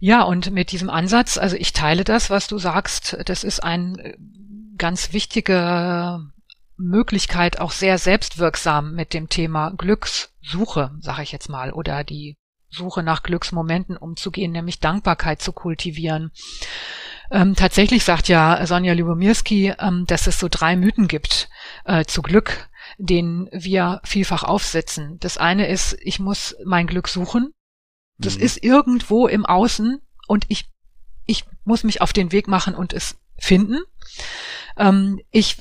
Ja, 0.01 0.23
und 0.23 0.51
mit 0.51 0.73
diesem 0.73 0.91
Ansatz, 0.91 1.39
also 1.39 1.57
ich 1.57 1.73
teile 1.73 2.05
das, 2.05 2.31
was 2.31 2.47
du 2.47 2.59
sagst, 2.59 3.17
das 3.25 3.45
ist 3.45 3.61
ein 3.61 3.99
äh, 3.99 4.17
ganz 4.77 5.13
wichtige 5.13 6.21
Möglichkeit, 6.77 7.61
auch 7.61 7.71
sehr 7.71 7.99
selbstwirksam 7.99 8.95
mit 8.95 9.15
dem 9.15 9.29
Thema 9.29 9.71
Glückssuche, 9.71 10.91
sage 11.01 11.23
ich 11.23 11.33
jetzt 11.33 11.49
mal, 11.49 11.73
oder 11.73 12.05
die 12.05 12.37
Suche 12.69 13.03
nach 13.03 13.23
Glücksmomenten 13.23 13.97
umzugehen, 13.97 14.53
nämlich 14.53 14.81
Dankbarkeit 14.81 15.41
zu 15.41 15.53
kultivieren. 15.53 16.33
Ähm, 17.31 17.55
tatsächlich 17.55 18.05
sagt 18.05 18.29
ja 18.29 18.67
Sonja 18.67 18.93
Lubomirski, 18.93 19.73
ähm, 19.79 20.05
dass 20.07 20.27
es 20.27 20.39
so 20.39 20.49
drei 20.51 20.77
Mythen 20.77 21.09
gibt 21.09 21.49
äh, 21.85 22.05
zu 22.05 22.23
Glück, 22.23 22.69
den 22.99 23.49
wir 23.53 24.01
vielfach 24.05 24.43
aufsetzen. 24.43 25.19
Das 25.21 25.39
eine 25.39 25.69
ist, 25.69 25.97
ich 26.01 26.19
muss 26.19 26.55
mein 26.65 26.87
Glück 26.87 27.09
suchen. 27.09 27.53
Das 28.19 28.37
mhm. 28.37 28.43
ist 28.43 28.63
irgendwo 28.63 29.27
im 29.27 29.47
Außen 29.47 30.01
und 30.29 30.45
ich, 30.49 30.67
ich 31.27 31.45
muss 31.65 31.85
mich 31.85 32.01
auf 32.01 32.13
den 32.13 32.33
Weg 32.33 32.47
machen 32.47 32.75
und 32.75 32.93
es 32.93 33.17
finden. 33.39 33.81
Ähm, 34.77 35.21
ich 35.31 35.57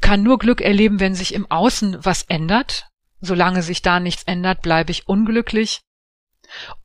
kann 0.00 0.22
nur 0.22 0.38
Glück 0.38 0.60
erleben, 0.60 1.00
wenn 1.00 1.14
sich 1.14 1.34
im 1.34 1.50
Außen 1.50 2.04
was 2.04 2.24
ändert. 2.24 2.88
Solange 3.20 3.62
sich 3.62 3.82
da 3.82 4.00
nichts 4.00 4.24
ändert, 4.24 4.62
bleibe 4.62 4.90
ich 4.90 5.06
unglücklich. 5.06 5.82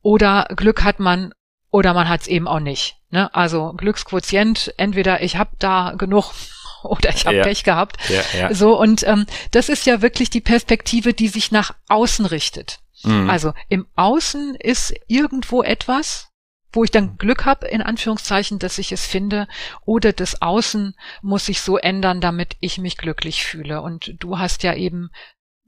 Oder 0.02 0.46
Glück 0.56 0.84
hat 0.84 1.00
man 1.00 1.34
oder 1.70 1.94
man 1.94 2.08
hat 2.08 2.22
es 2.22 2.26
eben 2.26 2.48
auch 2.48 2.60
nicht. 2.60 2.96
Ne? 3.10 3.32
Also 3.34 3.72
Glücksquotient, 3.74 4.74
entweder 4.76 5.22
ich 5.22 5.36
habe 5.36 5.50
da 5.58 5.94
genug 5.96 6.32
oder 6.82 7.10
ich 7.10 7.26
habe 7.26 7.36
ja. 7.36 7.42
Pech 7.42 7.64
gehabt. 7.64 7.96
Ja, 8.08 8.22
ja. 8.38 8.54
So 8.54 8.78
und 8.78 9.06
ähm, 9.06 9.26
das 9.50 9.68
ist 9.68 9.86
ja 9.86 10.02
wirklich 10.02 10.30
die 10.30 10.40
Perspektive, 10.40 11.12
die 11.14 11.28
sich 11.28 11.50
nach 11.50 11.74
außen 11.88 12.26
richtet. 12.26 12.80
Mhm. 13.02 13.30
Also 13.30 13.52
im 13.68 13.86
Außen 13.96 14.54
ist 14.56 14.94
irgendwo 15.06 15.62
etwas, 15.62 16.28
wo 16.72 16.84
ich 16.84 16.90
dann 16.90 17.16
Glück 17.16 17.46
habe, 17.46 17.66
in 17.66 17.82
Anführungszeichen, 17.82 18.58
dass 18.58 18.78
ich 18.78 18.92
es 18.92 19.06
finde, 19.06 19.48
oder 19.84 20.12
das 20.12 20.42
Außen 20.42 20.94
muss 21.22 21.46
sich 21.46 21.60
so 21.60 21.78
ändern, 21.78 22.20
damit 22.20 22.56
ich 22.60 22.78
mich 22.78 22.96
glücklich 22.98 23.44
fühle. 23.44 23.80
Und 23.80 24.14
du 24.18 24.38
hast 24.38 24.62
ja 24.62 24.74
eben 24.74 25.10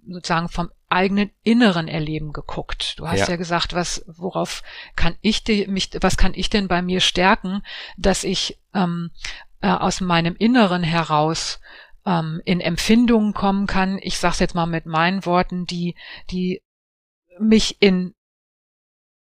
sozusagen 0.07 0.49
vom 0.49 0.71
eigenen 0.91 1.31
inneren 1.43 1.89
Erleben 1.89 2.33
geguckt. 2.33 2.99
Du 2.99 3.09
hast 3.09 3.21
ja, 3.21 3.29
ja 3.31 3.37
gesagt, 3.37 3.75
was, 3.75 4.05
worauf 4.07 4.63
kann 4.97 5.17
ich 5.21 5.45
die, 5.45 5.67
mich, 5.67 5.91
was 6.01 6.17
kann 6.17 6.33
ich 6.35 6.51
denn 6.51 6.69
bei 6.69 6.83
mir 6.83 7.01
stärken, 7.01 7.63
dass 7.97 8.25
ich 8.25 8.59
ähm, 8.75 9.11
äh, 9.61 9.69
aus 9.69 10.01
meinem 10.01 10.37
Inneren 10.37 10.83
heraus 10.83 11.61
ähm, 12.05 12.41
in 12.45 12.61
Empfindungen 12.61 13.35
kommen 13.35 13.67
kann. 13.67 13.99
Ich 14.03 14.19
sage 14.19 14.37
jetzt 14.41 14.55
mal 14.55 14.67
mit 14.67 14.87
meinen 14.87 15.25
Worten, 15.27 15.67
die, 15.67 15.95
die 16.31 16.63
mich 17.39 17.81
in 17.81 18.15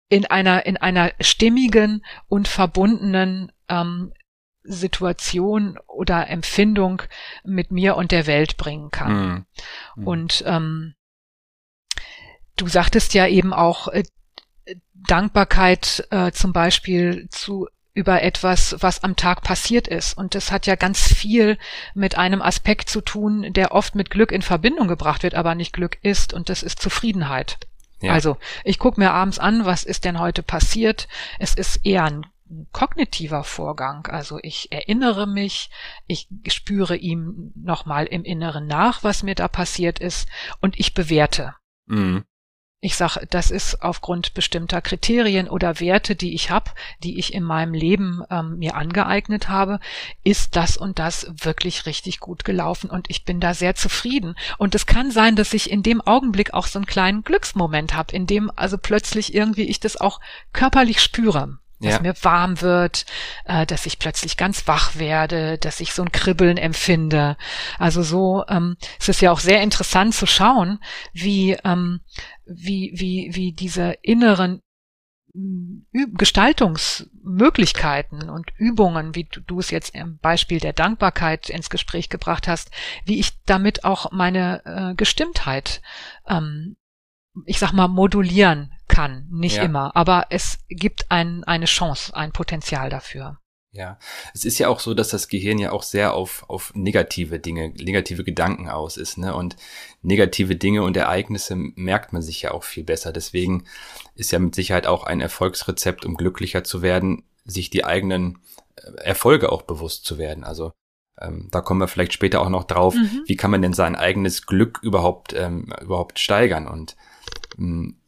in 0.08 0.24
einer 0.26 0.66
in 0.66 0.76
einer 0.76 1.12
stimmigen 1.20 2.04
und 2.28 2.46
verbundenen 2.46 3.50
ähm, 3.68 4.12
Situation 4.62 5.78
oder 5.86 6.28
Empfindung 6.28 7.02
mit 7.44 7.70
mir 7.70 7.96
und 7.96 8.12
der 8.12 8.26
Welt 8.26 8.56
bringen 8.56 8.90
kann. 8.90 9.46
Mhm. 9.96 10.06
Und 10.06 10.44
ähm, 10.46 10.94
du 12.56 12.68
sagtest 12.68 13.14
ja 13.14 13.26
eben 13.26 13.52
auch 13.52 13.88
äh, 13.88 14.04
Dankbarkeit 14.94 16.06
äh, 16.10 16.32
zum 16.32 16.52
Beispiel 16.52 17.28
zu 17.30 17.68
über 17.96 18.22
etwas, 18.22 18.76
was 18.80 19.02
am 19.02 19.16
Tag 19.16 19.42
passiert 19.42 19.88
ist. 19.88 20.18
Und 20.18 20.34
das 20.34 20.52
hat 20.52 20.66
ja 20.66 20.74
ganz 20.76 21.10
viel 21.14 21.56
mit 21.94 22.18
einem 22.18 22.42
Aspekt 22.42 22.90
zu 22.90 23.00
tun, 23.00 23.54
der 23.54 23.72
oft 23.72 23.94
mit 23.94 24.10
Glück 24.10 24.32
in 24.32 24.42
Verbindung 24.42 24.86
gebracht 24.86 25.22
wird, 25.22 25.34
aber 25.34 25.54
nicht 25.54 25.72
Glück 25.72 25.98
ist. 26.02 26.34
Und 26.34 26.50
das 26.50 26.62
ist 26.62 26.78
Zufriedenheit. 26.78 27.56
Ja. 28.02 28.12
Also 28.12 28.36
ich 28.64 28.78
gucke 28.78 29.00
mir 29.00 29.12
abends 29.12 29.38
an, 29.38 29.64
was 29.64 29.82
ist 29.82 30.04
denn 30.04 30.18
heute 30.18 30.42
passiert. 30.42 31.08
Es 31.38 31.54
ist 31.54 31.86
eher 31.86 32.04
ein 32.04 32.26
kognitiver 32.72 33.44
Vorgang. 33.44 34.06
Also 34.08 34.38
ich 34.42 34.70
erinnere 34.70 35.26
mich, 35.26 35.70
ich 36.06 36.28
spüre 36.48 36.96
ihm 36.96 37.52
nochmal 37.54 38.04
im 38.04 38.24
Inneren 38.24 38.66
nach, 38.66 39.04
was 39.04 39.22
mir 39.22 39.34
da 39.34 39.48
passiert 39.48 40.00
ist 40.00 40.28
und 40.60 40.78
ich 40.78 40.92
bewerte. 40.92 41.54
Mhm. 41.86 42.24
Ich 42.86 42.94
sage, 42.94 43.26
das 43.28 43.50
ist 43.50 43.82
aufgrund 43.82 44.32
bestimmter 44.34 44.80
Kriterien 44.80 45.48
oder 45.48 45.80
Werte, 45.80 46.14
die 46.14 46.34
ich 46.34 46.52
habe, 46.52 46.70
die 47.02 47.18
ich 47.18 47.34
in 47.34 47.42
meinem 47.42 47.74
Leben 47.74 48.22
ähm, 48.30 48.60
mir 48.60 48.76
angeeignet 48.76 49.48
habe, 49.48 49.80
ist 50.22 50.54
das 50.54 50.76
und 50.76 51.00
das 51.00 51.26
wirklich 51.34 51.86
richtig 51.86 52.20
gut 52.20 52.44
gelaufen 52.44 52.88
und 52.88 53.10
ich 53.10 53.24
bin 53.24 53.40
da 53.40 53.54
sehr 53.54 53.74
zufrieden. 53.74 54.36
Und 54.56 54.76
es 54.76 54.86
kann 54.86 55.10
sein, 55.10 55.34
dass 55.34 55.52
ich 55.52 55.68
in 55.68 55.82
dem 55.82 56.00
Augenblick 56.00 56.54
auch 56.54 56.68
so 56.68 56.78
einen 56.78 56.86
kleinen 56.86 57.24
Glücksmoment 57.24 57.92
habe, 57.92 58.14
in 58.14 58.28
dem 58.28 58.52
also 58.54 58.78
plötzlich 58.78 59.34
irgendwie 59.34 59.64
ich 59.64 59.80
das 59.80 59.96
auch 59.96 60.20
körperlich 60.52 61.00
spüre 61.00 61.58
dass 61.80 61.94
ja. 61.94 62.00
mir 62.00 62.14
warm 62.22 62.60
wird, 62.60 63.06
äh, 63.44 63.66
dass 63.66 63.86
ich 63.86 63.98
plötzlich 63.98 64.36
ganz 64.36 64.66
wach 64.66 64.96
werde, 64.96 65.58
dass 65.58 65.80
ich 65.80 65.92
so 65.92 66.02
ein 66.02 66.12
Kribbeln 66.12 66.56
empfinde. 66.56 67.36
Also 67.78 68.02
so 68.02 68.44
ähm, 68.48 68.76
es 68.98 69.08
ist 69.08 69.20
ja 69.20 69.30
auch 69.32 69.40
sehr 69.40 69.62
interessant 69.62 70.14
zu 70.14 70.26
schauen, 70.26 70.78
wie 71.12 71.56
ähm, 71.64 72.00
wie 72.46 72.92
wie 72.94 73.30
wie 73.34 73.52
diese 73.52 73.96
inneren 74.02 74.62
mm, 75.34 75.82
Gestaltungsmöglichkeiten 76.16 78.30
und 78.30 78.52
Übungen, 78.56 79.14
wie 79.14 79.24
du, 79.24 79.40
du, 79.40 79.60
es 79.60 79.70
jetzt 79.70 79.94
im 79.94 80.18
Beispiel 80.18 80.60
der 80.60 80.72
Dankbarkeit 80.72 81.50
ins 81.50 81.68
Gespräch 81.68 82.08
gebracht 82.08 82.48
hast, 82.48 82.70
wie 83.04 83.20
ich 83.20 83.42
damit 83.44 83.84
auch 83.84 84.12
meine 84.12 84.62
äh, 84.64 84.94
Gestimmtheit 84.94 85.82
ähm, 86.26 86.76
ich 87.44 87.58
sag 87.58 87.72
mal, 87.72 87.88
modulieren 87.88 88.72
kann. 88.88 89.26
Nicht 89.30 89.56
ja. 89.56 89.64
immer, 89.64 89.94
aber 89.94 90.26
es 90.30 90.58
gibt 90.68 91.10
ein, 91.10 91.44
eine 91.44 91.66
Chance, 91.66 92.16
ein 92.16 92.32
Potenzial 92.32 92.88
dafür. 92.90 93.38
Ja, 93.72 93.98
es 94.32 94.46
ist 94.46 94.58
ja 94.58 94.68
auch 94.68 94.80
so, 94.80 94.94
dass 94.94 95.08
das 95.08 95.28
Gehirn 95.28 95.58
ja 95.58 95.70
auch 95.70 95.82
sehr 95.82 96.14
auf, 96.14 96.48
auf 96.48 96.72
negative 96.74 97.38
Dinge, 97.38 97.74
negative 97.76 98.24
Gedanken 98.24 98.70
aus 98.70 98.96
ist, 98.96 99.18
ne? 99.18 99.34
Und 99.34 99.56
negative 100.00 100.56
Dinge 100.56 100.82
und 100.82 100.96
Ereignisse 100.96 101.56
merkt 101.56 102.14
man 102.14 102.22
sich 102.22 102.40
ja 102.40 102.52
auch 102.52 102.64
viel 102.64 102.84
besser. 102.84 103.12
Deswegen 103.12 103.64
ist 104.14 104.32
ja 104.32 104.38
mit 104.38 104.54
Sicherheit 104.54 104.86
auch 104.86 105.04
ein 105.04 105.20
Erfolgsrezept, 105.20 106.06
um 106.06 106.16
glücklicher 106.16 106.64
zu 106.64 106.80
werden, 106.80 107.24
sich 107.44 107.68
die 107.68 107.84
eigenen 107.84 108.38
äh, 108.76 109.02
Erfolge 109.02 109.52
auch 109.52 109.62
bewusst 109.62 110.06
zu 110.06 110.16
werden. 110.16 110.42
Also 110.44 110.72
Ähm, 111.18 111.48
da 111.50 111.62
kommen 111.62 111.80
wir 111.80 111.88
vielleicht 111.88 112.12
später 112.12 112.40
auch 112.40 112.50
noch 112.50 112.64
drauf. 112.64 112.94
Mhm. 112.94 113.24
Wie 113.26 113.36
kann 113.36 113.50
man 113.50 113.62
denn 113.62 113.72
sein 113.72 113.96
eigenes 113.96 114.44
Glück 114.44 114.80
überhaupt 114.82 115.32
ähm, 115.32 115.72
überhaupt 115.80 116.18
steigern? 116.18 116.66
Und 116.66 116.94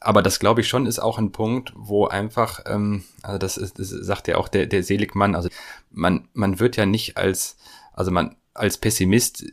aber 0.01 0.23
das 0.23 0.41
glaube 0.41 0.61
ich 0.61 0.69
schon 0.69 0.87
ist 0.87 0.99
auch 0.99 1.19
ein 1.19 1.33
Punkt, 1.33 1.73
wo 1.75 2.07
einfach, 2.07 2.61
ähm, 2.67 3.05
also 3.23 3.39
das, 3.39 3.57
ist, 3.57 3.79
das 3.79 3.89
sagt 3.89 4.29
ja 4.29 4.37
auch 4.37 4.49
der 4.49 4.67
der 4.67 4.83
Seligmann. 4.83 5.35
Also 5.35 5.49
man 5.91 6.29
man 6.35 6.61
wird 6.61 6.77
ja 6.77 6.85
nicht 6.85 7.17
als 7.17 7.57
also 7.95 8.11
man 8.11 8.37
als 8.53 8.77
Pessimist 8.77 9.47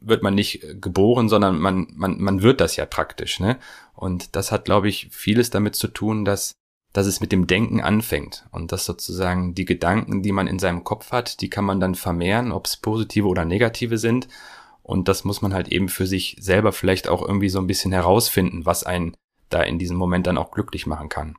wird 0.00 0.22
man 0.22 0.34
nicht 0.34 0.66
geboren, 0.80 1.28
sondern 1.28 1.58
man 1.58 1.86
man 1.94 2.20
man 2.20 2.42
wird 2.42 2.60
das 2.60 2.76
ja 2.76 2.86
praktisch, 2.86 3.38
ne? 3.38 3.58
Und 3.94 4.34
das 4.34 4.50
hat 4.50 4.64
glaube 4.64 4.88
ich 4.88 5.08
vieles 5.12 5.50
damit 5.50 5.76
zu 5.76 5.88
tun, 5.88 6.24
dass 6.24 6.52
dass 6.92 7.06
es 7.06 7.20
mit 7.20 7.30
dem 7.30 7.46
Denken 7.46 7.80
anfängt 7.80 8.46
und 8.52 8.72
dass 8.72 8.86
sozusagen 8.86 9.54
die 9.54 9.66
Gedanken, 9.66 10.22
die 10.22 10.32
man 10.32 10.46
in 10.46 10.58
seinem 10.58 10.82
Kopf 10.82 11.12
hat, 11.12 11.40
die 11.40 11.50
kann 11.50 11.64
man 11.66 11.78
dann 11.78 11.94
vermehren, 11.94 12.52
ob 12.52 12.66
es 12.66 12.78
positive 12.78 13.28
oder 13.28 13.44
negative 13.44 13.98
sind. 13.98 14.28
Und 14.86 15.08
das 15.08 15.24
muss 15.24 15.42
man 15.42 15.52
halt 15.52 15.66
eben 15.66 15.88
für 15.88 16.06
sich 16.06 16.36
selber 16.38 16.70
vielleicht 16.70 17.08
auch 17.08 17.20
irgendwie 17.20 17.48
so 17.48 17.58
ein 17.58 17.66
bisschen 17.66 17.90
herausfinden, 17.90 18.66
was 18.66 18.84
einen 18.84 19.16
da 19.48 19.62
in 19.62 19.80
diesem 19.80 19.96
Moment 19.96 20.28
dann 20.28 20.38
auch 20.38 20.52
glücklich 20.52 20.86
machen 20.86 21.08
kann. 21.08 21.34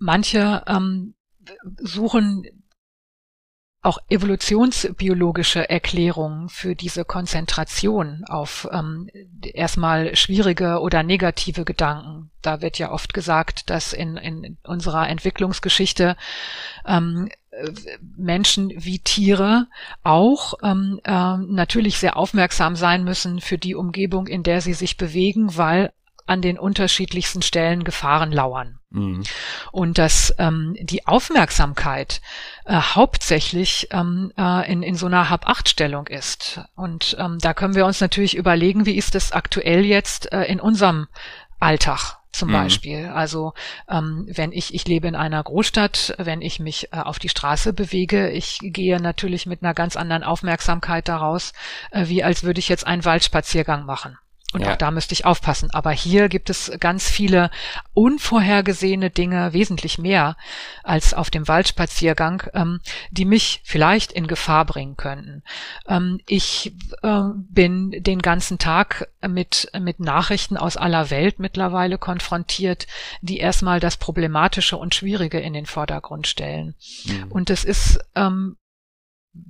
Manche 0.00 0.64
ähm, 0.66 1.14
suchen 1.76 2.44
auch 3.82 3.98
evolutionsbiologische 4.08 5.70
Erklärungen 5.70 6.48
für 6.48 6.74
diese 6.74 7.04
Konzentration 7.04 8.24
auf 8.26 8.68
ähm, 8.72 9.08
erstmal 9.40 10.16
schwierige 10.16 10.80
oder 10.80 11.04
negative 11.04 11.64
Gedanken. 11.64 12.32
Da 12.42 12.60
wird 12.60 12.78
ja 12.78 12.90
oft 12.90 13.14
gesagt, 13.14 13.70
dass 13.70 13.92
in, 13.92 14.16
in 14.16 14.58
unserer 14.64 15.08
Entwicklungsgeschichte 15.08 16.16
ähm, 16.84 17.28
Menschen 18.16 18.72
wie 18.76 18.98
Tiere 18.98 19.66
auch 20.02 20.54
ähm, 20.62 21.00
äh, 21.04 21.36
natürlich 21.36 21.98
sehr 21.98 22.16
aufmerksam 22.16 22.76
sein 22.76 23.04
müssen 23.04 23.40
für 23.40 23.58
die 23.58 23.74
Umgebung, 23.74 24.26
in 24.26 24.42
der 24.42 24.60
sie 24.60 24.74
sich 24.74 24.96
bewegen, 24.96 25.56
weil 25.56 25.92
an 26.28 26.42
den 26.42 26.58
unterschiedlichsten 26.58 27.42
Stellen 27.42 27.84
Gefahren 27.84 28.30
lauern. 28.32 28.78
Mhm. 28.90 29.22
Und 29.72 29.98
dass 29.98 30.34
ähm, 30.38 30.76
die 30.80 31.06
Aufmerksamkeit 31.06 32.20
äh, 32.64 32.74
hauptsächlich 32.74 33.88
ähm, 33.90 34.32
äh, 34.36 34.70
in, 34.70 34.82
in 34.82 34.94
so 34.94 35.06
einer 35.06 35.30
Hab-Acht-Stellung 35.30 36.06
ist. 36.06 36.60
Und 36.76 37.16
ähm, 37.18 37.38
da 37.40 37.54
können 37.54 37.74
wir 37.74 37.86
uns 37.86 38.00
natürlich 38.00 38.36
überlegen, 38.36 38.86
wie 38.86 38.96
ist 38.96 39.14
es 39.14 39.32
aktuell 39.32 39.84
jetzt 39.84 40.32
äh, 40.32 40.44
in 40.44 40.60
unserem 40.60 41.08
Alltag 41.58 42.17
zum 42.38 42.48
mhm. 42.48 42.52
Beispiel. 42.52 43.06
Also 43.06 43.52
ähm, 43.88 44.26
wenn 44.28 44.52
ich, 44.52 44.74
ich 44.74 44.86
lebe 44.86 45.08
in 45.08 45.16
einer 45.16 45.42
Großstadt, 45.42 46.14
wenn 46.18 46.40
ich 46.40 46.60
mich 46.60 46.92
äh, 46.92 46.98
auf 47.00 47.18
die 47.18 47.28
Straße 47.28 47.72
bewege, 47.72 48.30
ich 48.30 48.58
gehe 48.62 49.00
natürlich 49.00 49.46
mit 49.46 49.62
einer 49.62 49.74
ganz 49.74 49.96
anderen 49.96 50.22
Aufmerksamkeit 50.22 51.08
daraus, 51.08 51.52
äh, 51.90 52.06
wie 52.06 52.24
als 52.24 52.44
würde 52.44 52.60
ich 52.60 52.68
jetzt 52.68 52.86
einen 52.86 53.04
Waldspaziergang 53.04 53.84
machen. 53.84 54.18
Und 54.54 54.62
ja. 54.62 54.72
auch 54.72 54.76
da 54.76 54.90
müsste 54.90 55.12
ich 55.12 55.26
aufpassen. 55.26 55.70
Aber 55.72 55.90
hier 55.90 56.30
gibt 56.30 56.48
es 56.48 56.72
ganz 56.80 57.10
viele 57.10 57.50
unvorhergesehene 57.92 59.10
Dinge, 59.10 59.52
wesentlich 59.52 59.98
mehr 59.98 60.38
als 60.82 61.12
auf 61.12 61.28
dem 61.28 61.46
Waldspaziergang, 61.48 62.44
ähm, 62.54 62.80
die 63.10 63.26
mich 63.26 63.60
vielleicht 63.64 64.10
in 64.10 64.26
Gefahr 64.26 64.64
bringen 64.64 64.96
könnten. 64.96 65.42
Ähm, 65.86 66.20
ich 66.26 66.72
äh, 67.02 67.24
bin 67.34 67.90
den 67.90 68.22
ganzen 68.22 68.58
Tag 68.58 69.08
mit, 69.26 69.70
mit 69.78 70.00
Nachrichten 70.00 70.56
aus 70.56 70.78
aller 70.78 71.10
Welt 71.10 71.38
mittlerweile 71.38 71.98
konfrontiert, 71.98 72.86
die 73.20 73.38
erstmal 73.38 73.80
das 73.80 73.98
Problematische 73.98 74.78
und 74.78 74.94
Schwierige 74.94 75.40
in 75.40 75.52
den 75.52 75.66
Vordergrund 75.66 76.26
stellen. 76.26 76.74
Mhm. 77.04 77.26
Und 77.28 77.50
es 77.50 77.64
ist 77.64 78.00
ähm, 78.14 78.56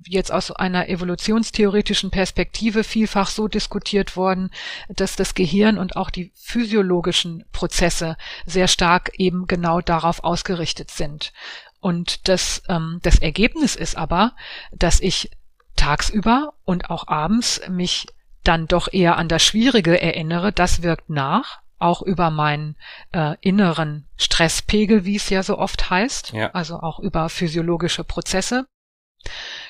jetzt 0.07 0.33
aus 0.33 0.51
einer 0.51 0.89
evolutionstheoretischen 0.89 2.11
Perspektive 2.11 2.85
vielfach 2.85 3.29
so 3.29 3.49
diskutiert 3.49 4.17
worden, 4.17 4.51
dass 4.89 5.17
das 5.17 5.35
Gehirn 5.35 5.79
und 5.79 5.97
auch 5.97 6.11
die 6.11 6.33
physiologischen 6.35 7.45
Prozesse 7.53 8.17
sehr 8.47 8.69
stark 8.69 9.11
eben 9.19 9.47
genau 9.47 9.81
darauf 9.81 10.25
ausgerichtet 10.25 10.91
sind. 10.91 11.33
Und 11.81 12.29
das, 12.29 12.63
ähm, 12.69 13.01
das 13.03 13.19
Ergebnis 13.19 13.77
ist 13.77 13.97
aber, 13.97 14.35
dass 14.73 15.01
ich 15.01 15.31
tagsüber 15.77 16.55
und 16.65 16.91
auch 16.91 17.07
abends 17.07 17.61
mich 17.69 18.07
dann 18.43 18.67
doch 18.67 18.93
eher 18.93 19.17
an 19.17 19.29
das 19.29 19.43
Schwierige 19.43 20.01
erinnere. 20.01 20.53
Das 20.53 20.83
wirkt 20.83 21.11
nach, 21.11 21.61
auch 21.79 22.03
über 22.03 22.31
meinen 22.31 22.77
äh, 23.13 23.37
inneren 23.41 24.09
Stresspegel, 24.17 25.05
wie 25.05 25.17
es 25.17 25.31
ja 25.31 25.43
so 25.43 25.59
oft 25.59 25.91
heißt, 25.91 26.33
ja. 26.33 26.51
also 26.51 26.81
auch 26.81 26.99
über 26.99 27.29
physiologische 27.29 28.05
Prozesse 28.05 28.67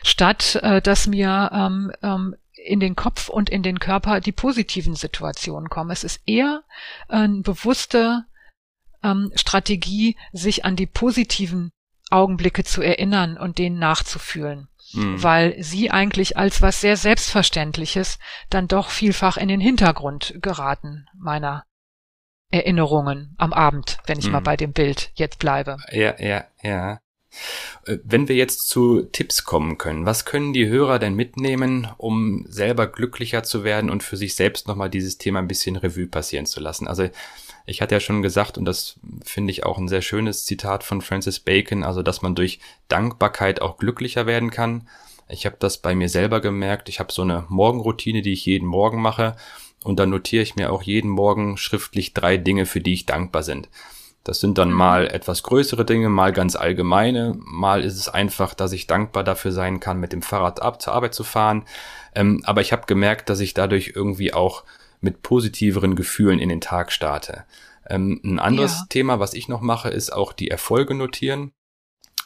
statt 0.02 0.56
äh, 0.62 0.80
dass 0.80 1.06
mir 1.06 1.50
ähm, 1.52 1.92
ähm, 2.02 2.36
in 2.52 2.80
den 2.80 2.96
Kopf 2.96 3.28
und 3.28 3.50
in 3.50 3.62
den 3.62 3.78
Körper 3.78 4.20
die 4.20 4.32
positiven 4.32 4.94
Situationen 4.94 5.68
kommen. 5.68 5.90
Es 5.90 6.04
ist 6.04 6.20
eher 6.26 6.62
eine 7.08 7.40
bewusste 7.42 8.24
ähm, 9.02 9.32
Strategie, 9.34 10.16
sich 10.32 10.64
an 10.64 10.76
die 10.76 10.86
positiven 10.86 11.72
Augenblicke 12.10 12.64
zu 12.64 12.82
erinnern 12.82 13.36
und 13.36 13.58
denen 13.58 13.78
nachzufühlen. 13.78 14.68
Mhm. 14.92 15.22
Weil 15.22 15.62
sie 15.62 15.90
eigentlich 15.90 16.36
als 16.36 16.62
was 16.62 16.80
sehr 16.80 16.96
Selbstverständliches 16.96 18.18
dann 18.50 18.68
doch 18.68 18.90
vielfach 18.90 19.36
in 19.36 19.48
den 19.48 19.60
Hintergrund 19.60 20.34
geraten 20.40 21.06
meiner 21.14 21.64
Erinnerungen 22.50 23.34
am 23.36 23.52
Abend, 23.52 23.98
wenn 24.06 24.18
ich 24.18 24.26
mhm. 24.26 24.32
mal 24.32 24.40
bei 24.40 24.56
dem 24.56 24.72
Bild 24.72 25.10
jetzt 25.14 25.38
bleibe. 25.38 25.76
Ja, 25.90 26.18
ja, 26.18 26.44
ja. 26.62 27.00
Äh, 27.86 27.98
wenn 28.04 28.28
wir 28.28 28.36
jetzt 28.36 28.68
zu 28.68 29.02
Tipps 29.02 29.44
kommen 29.44 29.78
können, 29.78 30.06
was 30.06 30.24
können 30.24 30.52
die 30.52 30.68
Hörer 30.68 30.98
denn 30.98 31.14
mitnehmen, 31.14 31.88
um 31.96 32.44
selber 32.48 32.86
glücklicher 32.86 33.42
zu 33.42 33.64
werden 33.64 33.90
und 33.90 34.02
für 34.02 34.16
sich 34.16 34.34
selbst 34.34 34.68
nochmal 34.68 34.90
dieses 34.90 35.18
Thema 35.18 35.38
ein 35.38 35.48
bisschen 35.48 35.76
Revue 35.76 36.06
passieren 36.06 36.46
zu 36.46 36.60
lassen? 36.60 36.88
Also 36.88 37.08
ich 37.66 37.82
hatte 37.82 37.94
ja 37.94 38.00
schon 38.00 38.22
gesagt, 38.22 38.56
und 38.56 38.64
das 38.64 38.98
finde 39.22 39.50
ich 39.50 39.64
auch 39.64 39.78
ein 39.78 39.88
sehr 39.88 40.02
schönes 40.02 40.46
Zitat 40.46 40.84
von 40.84 41.02
Francis 41.02 41.40
Bacon, 41.40 41.84
also 41.84 42.02
dass 42.02 42.22
man 42.22 42.34
durch 42.34 42.60
Dankbarkeit 42.88 43.60
auch 43.60 43.76
glücklicher 43.76 44.26
werden 44.26 44.50
kann. 44.50 44.88
Ich 45.28 45.44
habe 45.44 45.56
das 45.58 45.78
bei 45.78 45.94
mir 45.94 46.08
selber 46.08 46.40
gemerkt. 46.40 46.88
Ich 46.88 47.00
habe 47.00 47.12
so 47.12 47.20
eine 47.20 47.44
Morgenroutine, 47.48 48.22
die 48.22 48.32
ich 48.32 48.46
jeden 48.46 48.66
Morgen 48.66 49.02
mache. 49.02 49.36
Und 49.84 49.98
dann 49.98 50.10
notiere 50.10 50.42
ich 50.42 50.56
mir 50.56 50.72
auch 50.72 50.82
jeden 50.82 51.10
Morgen 51.10 51.58
schriftlich 51.58 52.14
drei 52.14 52.38
Dinge, 52.38 52.64
für 52.64 52.80
die 52.80 52.94
ich 52.94 53.06
dankbar 53.06 53.42
bin. 53.42 53.68
Das 54.28 54.40
sind 54.40 54.58
dann 54.58 54.70
mal 54.70 55.06
etwas 55.06 55.42
größere 55.42 55.86
Dinge, 55.86 56.10
mal 56.10 56.34
ganz 56.34 56.54
allgemeine, 56.54 57.34
mal 57.38 57.82
ist 57.82 57.96
es 57.96 58.10
einfach, 58.10 58.52
dass 58.52 58.72
ich 58.72 58.86
dankbar 58.86 59.24
dafür 59.24 59.52
sein 59.52 59.80
kann, 59.80 59.98
mit 59.98 60.12
dem 60.12 60.20
Fahrrad 60.20 60.60
ab 60.60 60.82
zur 60.82 60.92
Arbeit 60.92 61.14
zu 61.14 61.24
fahren. 61.24 61.64
Ähm, 62.14 62.42
aber 62.44 62.60
ich 62.60 62.72
habe 62.72 62.84
gemerkt, 62.84 63.30
dass 63.30 63.40
ich 63.40 63.54
dadurch 63.54 63.92
irgendwie 63.96 64.34
auch 64.34 64.64
mit 65.00 65.22
positiveren 65.22 65.96
Gefühlen 65.96 66.40
in 66.40 66.50
den 66.50 66.60
Tag 66.60 66.92
starte. 66.92 67.44
Ähm, 67.88 68.20
ein 68.22 68.38
anderes 68.38 68.80
ja. 68.80 68.86
Thema, 68.90 69.18
was 69.18 69.32
ich 69.32 69.48
noch 69.48 69.62
mache, 69.62 69.88
ist 69.88 70.12
auch 70.12 70.34
die 70.34 70.50
Erfolge 70.50 70.94
notieren. 70.94 71.52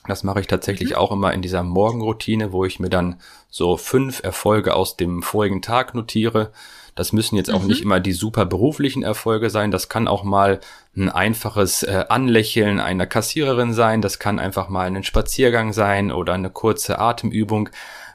Das 0.09 0.25
mache 0.25 0.41
ich 0.41 0.49
tatsächlich 0.49 0.91
mhm. 0.91 0.97
auch 0.97 1.13
immer 1.13 1.33
in 1.33 1.41
dieser 1.41 1.63
Morgenroutine, 1.63 2.51
wo 2.51 2.65
ich 2.65 2.81
mir 2.81 2.91
dann 2.91 3.21
so 3.49 3.77
fünf 3.77 4.25
Erfolge 4.25 4.75
aus 4.75 4.97
dem 4.97 5.23
vorigen 5.23 5.63
Tag 5.63 5.95
notiere. 5.95 6.51
Das 6.95 7.13
müssen 7.13 7.37
jetzt 7.37 7.51
auch 7.51 7.63
mhm. 7.63 7.69
nicht 7.69 7.83
immer 7.83 8.01
die 8.01 8.13
super 8.13 8.45
beruflichen 8.45 9.03
Erfolge 9.03 9.51
sein. 9.51 9.71
Das 9.71 9.89
kann 9.89 10.09
auch 10.09 10.25
mal 10.25 10.61
ein 10.97 11.09
einfaches 11.09 11.83
äh, 11.83 12.05
Anlächeln 12.09 12.81
einer 12.81 13.07
Kassiererin 13.07 13.73
sein. 13.73 14.03
Das 14.03 14.19
kann 14.19 14.39
einfach 14.39 14.69
mal 14.69 14.87
ein 14.87 15.05
Spaziergang 15.05 15.73
sein 15.73 16.13
oder 16.13 16.35
eine 16.35 16.51
kurze 16.51 16.99
Atemübung. 16.99 17.71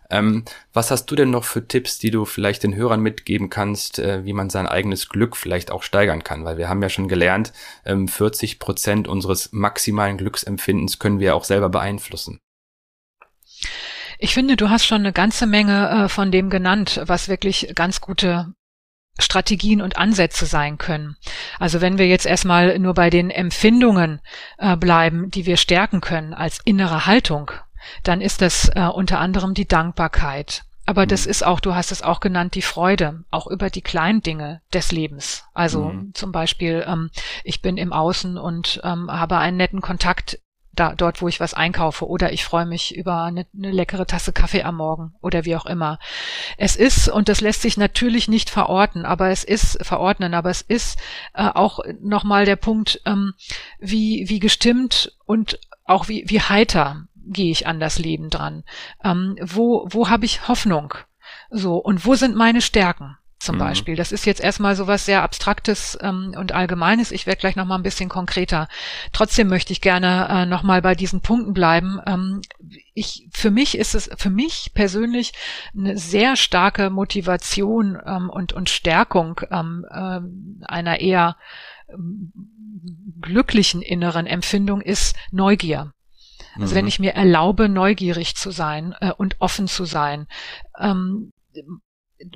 Ähm, 0.10 0.46
was 0.74 0.92
hast 0.92 1.08
du 1.08 1.16
denn 1.16 1.32
noch 1.32 1.44
für 1.44 1.68
Tipps, 1.68 1.98
die 1.98 2.12
du 2.12 2.26
vielleicht 2.26 2.64
den 2.64 2.76
Hörern 2.76 3.02
mitgeben 3.02 3.50
kannst, 3.50 4.00
äh, 4.00 4.24
wie 4.24 4.34
man 4.34 4.50
sein 4.50 4.68
eigenes 4.68 5.10
Glück 5.10 5.36
vielleicht 5.36 5.72
auch 5.72 5.84
steigern 5.84 6.24
kann? 6.24 6.46
Weil 6.46 6.58
wir 6.58 6.70
haben 6.70 6.82
ja 6.82 6.90
schon 6.90 7.08
gelernt, 7.08 7.52
ähm, 7.86 8.08
40 8.08 8.60
Prozent 8.60 9.08
unseres 9.08 9.52
maximalen 9.52 10.18
Glücksempfindens 10.18 11.00
können 11.00 11.20
wir 11.20 11.36
auch 11.36 11.44
selber 11.44 11.70
beeinflussen. 11.70 12.40
Ich 14.20 14.34
finde, 14.34 14.56
du 14.56 14.70
hast 14.70 14.86
schon 14.86 15.02
eine 15.02 15.14
ganze 15.14 15.46
Menge 15.46 16.06
äh, 16.06 16.10
von 16.10 16.32
dem 16.32 16.50
genannt, 16.50 17.02
was 17.06 17.28
wirklich 17.28 17.74
ganz 17.76 18.02
gute 18.02 18.54
Strategien 19.20 19.82
und 19.82 19.98
Ansätze 19.98 20.46
sein 20.46 20.78
können. 20.78 21.16
Also 21.60 21.82
wenn 21.82 21.98
wir 21.98 22.08
jetzt 22.08 22.26
erstmal 22.26 22.78
nur 22.80 22.94
bei 22.94 23.10
den 23.10 23.30
Empfindungen 23.30 24.22
äh, 24.58 24.76
bleiben, 24.78 25.32
die 25.32 25.46
wir 25.46 25.58
stärken 25.58 26.02
können 26.02 26.34
als 26.34 26.60
innere 26.66 27.06
Haltung, 27.06 27.52
dann 28.04 28.22
ist 28.22 28.42
das 28.42 28.70
äh, 28.76 28.82
unter 28.82 29.20
anderem 29.20 29.54
die 29.54 29.68
Dankbarkeit. 29.68 30.64
Aber 30.86 31.04
mhm. 31.04 31.10
das 31.10 31.26
ist 31.26 31.46
auch, 31.46 31.60
du 31.60 31.76
hast 31.76 31.92
es 31.92 32.02
auch 32.02 32.20
genannt, 32.20 32.56
die 32.56 32.62
Freude, 32.62 33.24
auch 33.30 33.48
über 33.48 33.70
die 33.70 33.82
kleinen 33.82 34.22
Dinge 34.22 34.62
des 34.74 34.92
Lebens. 34.92 35.46
Also 35.54 35.86
mhm. 35.86 36.14
zum 36.14 36.32
Beispiel, 36.32 36.84
ähm, 36.88 37.12
ich 37.44 37.62
bin 37.62 37.78
im 37.78 37.94
Außen 37.94 38.38
und 38.38 38.82
ähm, 38.84 39.12
habe 39.12 39.38
einen 39.38 39.58
netten 39.58 39.82
Kontakt 39.82 40.40
da, 40.80 40.94
dort, 40.96 41.22
wo 41.22 41.28
ich 41.28 41.40
was 41.40 41.54
einkaufe 41.54 42.08
oder 42.08 42.32
ich 42.34 42.44
freue 42.44 42.66
mich 42.66 42.96
über 42.96 43.24
eine, 43.24 43.46
eine 43.56 43.72
leckere 43.72 44.06
Tasse 44.06 44.34
Kaffee 44.34 44.64
am 44.64 44.78
Morgen 44.78 45.14
oder 45.22 45.46
wie 45.46 45.56
auch 45.56 45.66
immer. 45.66 46.00
Es 46.58 46.76
ist, 46.76 47.10
und 47.10 47.30
das 47.30 47.42
lässt 47.42 47.62
sich 47.62 47.78
natürlich 47.78 48.28
nicht 48.28 48.50
verorten, 48.50 49.06
aber 49.06 49.30
es 49.30 49.44
ist, 49.44 49.86
verordnen, 49.86 50.34
aber 50.34 50.50
es 50.50 50.62
ist 50.62 51.00
äh, 51.34 51.50
auch 51.54 51.80
nochmal 52.02 52.46
der 52.46 52.56
Punkt, 52.56 53.02
ähm, 53.06 53.34
wie, 53.80 54.26
wie 54.28 54.40
gestimmt 54.40 55.14
und 55.26 55.60
auch 55.86 56.08
wie, 56.08 56.26
wie 56.28 56.42
heiter 56.42 57.08
gehe 57.16 57.52
ich 57.52 57.68
an 57.68 57.80
das 57.80 58.00
Leben 58.00 58.30
dran? 58.30 58.64
Ähm, 59.04 59.38
wo 59.42 59.86
wo 59.90 60.10
habe 60.10 60.26
ich 60.26 60.48
Hoffnung? 60.48 60.94
So, 61.50 61.78
und 61.78 62.06
wo 62.06 62.16
sind 62.16 62.36
meine 62.36 62.62
Stärken? 62.62 63.18
Zum 63.48 63.56
mhm. 63.56 63.60
Beispiel. 63.60 63.96
Das 63.96 64.12
ist 64.12 64.26
jetzt 64.26 64.42
erstmal 64.42 64.76
so 64.76 64.88
was 64.88 65.06
sehr 65.06 65.24
Abstraktes 65.24 65.98
ähm, 66.02 66.36
und 66.38 66.52
Allgemeines. 66.52 67.12
Ich 67.14 67.26
werde 67.26 67.40
gleich 67.40 67.56
noch 67.56 67.66
mal 67.66 67.76
ein 67.76 67.84
bisschen 67.84 68.10
konkreter. 68.10 68.68
Trotzdem 69.14 69.48
möchte 69.48 69.72
ich 69.72 69.80
gerne 69.80 70.28
äh, 70.30 70.46
noch 70.46 70.64
mal 70.64 70.82
bei 70.82 70.96
diesen 70.96 71.22
Punkten 71.22 71.54
bleiben. 71.54 72.02
Ähm, 72.06 72.42
ich, 72.94 73.30
für 73.32 73.50
mich 73.50 73.78
ist 73.78 73.96
es, 73.96 74.10
für 74.18 74.30
mich 74.30 74.72
persönlich 74.74 75.32
eine 75.74 75.98
sehr 75.98 76.36
starke 76.36 76.90
Motivation 76.90 77.98
ähm, 78.06 78.30
und, 78.30 78.52
und 78.52 78.70
Stärkung 78.70 79.40
ähm, 79.50 79.86
äh, 79.90 80.20
einer 80.66 81.00
eher 81.00 81.38
ähm, 81.88 82.34
glücklichen 83.22 83.82
inneren 83.82 84.28
Empfindung 84.28 84.82
ist 84.82 85.16
Neugier. 85.32 85.94
Also 86.56 86.74
mhm. 86.74 86.80
wenn 86.80 86.88
ich 86.88 87.00
mir 87.00 87.14
erlaube, 87.14 87.70
neugierig 87.70 88.36
zu 88.36 88.52
sein 88.52 88.94
äh, 89.00 89.14
und 89.14 89.38
offen 89.40 89.70
zu 89.70 89.86
sein. 89.86 90.28
Ähm, 90.78 91.32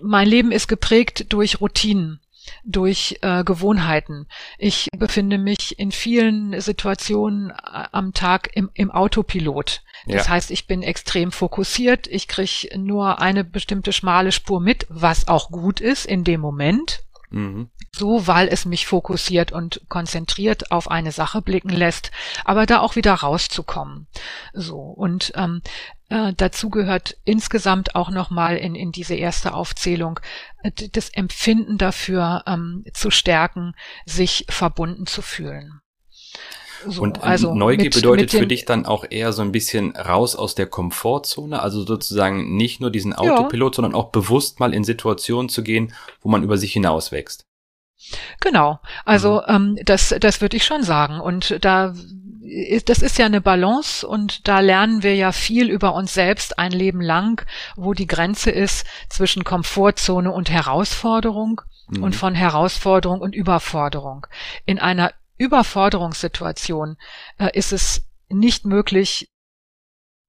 mein 0.01 0.27
Leben 0.27 0.51
ist 0.51 0.67
geprägt 0.67 1.31
durch 1.33 1.61
Routinen 1.61 2.19
durch 2.63 3.19
äh, 3.21 3.43
Gewohnheiten. 3.43 4.27
Ich 4.57 4.89
befinde 4.97 5.37
mich 5.37 5.77
in 5.79 5.91
vielen 5.91 6.59
Situationen 6.59 7.51
äh, 7.51 7.53
am 7.91 8.13
Tag 8.13 8.49
im, 8.55 8.69
im 8.73 8.91
Autopilot. 8.91 9.83
Das 10.07 10.25
ja. 10.25 10.29
heißt, 10.29 10.51
ich 10.51 10.67
bin 10.67 10.81
extrem 10.81 11.31
fokussiert. 11.31 12.07
Ich 12.07 12.27
kriege 12.27 12.77
nur 12.77 13.19
eine 13.19 13.43
bestimmte 13.43 13.93
schmale 13.93 14.31
Spur 14.31 14.59
mit, 14.59 14.87
was 14.89 15.27
auch 15.27 15.49
gut 15.51 15.79
ist 15.79 16.05
in 16.05 16.23
dem 16.23 16.41
Moment. 16.41 17.03
Mhm. 17.29 17.69
So, 17.93 18.25
weil 18.25 18.47
es 18.47 18.65
mich 18.65 18.87
fokussiert 18.87 19.51
und 19.51 19.81
konzentriert 19.89 20.71
auf 20.71 20.89
eine 20.89 21.11
Sache 21.11 21.41
blicken 21.41 21.69
lässt, 21.69 22.11
aber 22.45 22.65
da 22.65 22.79
auch 22.79 22.95
wieder 22.95 23.13
rauszukommen. 23.13 24.07
So 24.53 24.77
und 24.77 25.33
ähm, 25.35 25.61
äh, 26.09 26.33
dazu 26.35 26.69
gehört 26.69 27.17
insgesamt 27.25 27.95
auch 27.95 28.09
nochmal 28.09 28.57
in, 28.57 28.75
in 28.75 28.91
diese 28.91 29.15
erste 29.15 29.53
Aufzählung 29.53 30.19
äh, 30.63 30.71
das 30.91 31.09
Empfinden 31.09 31.77
dafür 31.77 32.43
ähm, 32.47 32.85
zu 32.93 33.11
stärken, 33.11 33.73
sich 34.05 34.45
verbunden 34.49 35.05
zu 35.05 35.21
fühlen. 35.21 35.81
So, 36.87 37.01
und 37.01 37.21
also 37.23 37.53
Neugier 37.53 37.85
mit, 37.85 37.95
bedeutet 37.95 38.33
mit 38.33 38.41
für 38.41 38.47
dich 38.47 38.65
dann 38.65 38.85
auch 38.85 39.05
eher 39.09 39.33
so 39.33 39.41
ein 39.41 39.51
bisschen 39.51 39.95
raus 39.95 40.35
aus 40.35 40.55
der 40.55 40.65
Komfortzone, 40.65 41.61
also 41.61 41.85
sozusagen 41.85 42.55
nicht 42.55 42.81
nur 42.81 42.89
diesen 42.89 43.13
Autopilot, 43.13 43.73
ja. 43.73 43.75
sondern 43.75 43.95
auch 43.95 44.09
bewusst 44.09 44.59
mal 44.59 44.73
in 44.73 44.83
Situationen 44.83 45.49
zu 45.49 45.61
gehen, 45.61 45.93
wo 46.21 46.29
man 46.29 46.43
über 46.43 46.57
sich 46.57 46.73
hinauswächst. 46.73 47.45
Genau, 48.39 48.79
also 49.05 49.41
mhm. 49.47 49.77
ähm, 49.77 49.77
das, 49.85 50.15
das 50.19 50.41
würde 50.41 50.57
ich 50.57 50.65
schon 50.65 50.83
sagen. 50.83 51.19
Und 51.19 51.63
da 51.63 51.93
ist, 52.41 52.89
das 52.89 53.01
ist 53.01 53.17
ja 53.17 53.25
eine 53.25 53.41
Balance 53.41 54.05
und 54.05 54.47
da 54.47 54.59
lernen 54.59 55.03
wir 55.03 55.15
ja 55.15 55.31
viel 55.31 55.69
über 55.69 55.93
uns 55.93 56.13
selbst 56.13 56.59
ein 56.59 56.71
Leben 56.71 57.01
lang, 57.01 57.45
wo 57.75 57.93
die 57.93 58.07
Grenze 58.07 58.51
ist 58.51 58.85
zwischen 59.09 59.43
Komfortzone 59.43 60.31
und 60.31 60.49
Herausforderung 60.49 61.61
mhm. 61.87 62.03
und 62.03 62.15
von 62.15 62.35
Herausforderung 62.35 63.21
und 63.21 63.35
Überforderung. 63.35 64.27
In 64.65 64.79
einer 64.79 65.13
Überforderungssituation 65.37 66.97
äh, 67.37 67.49
ist 67.53 67.71
es 67.71 68.03
nicht 68.29 68.65
möglich, 68.65 69.30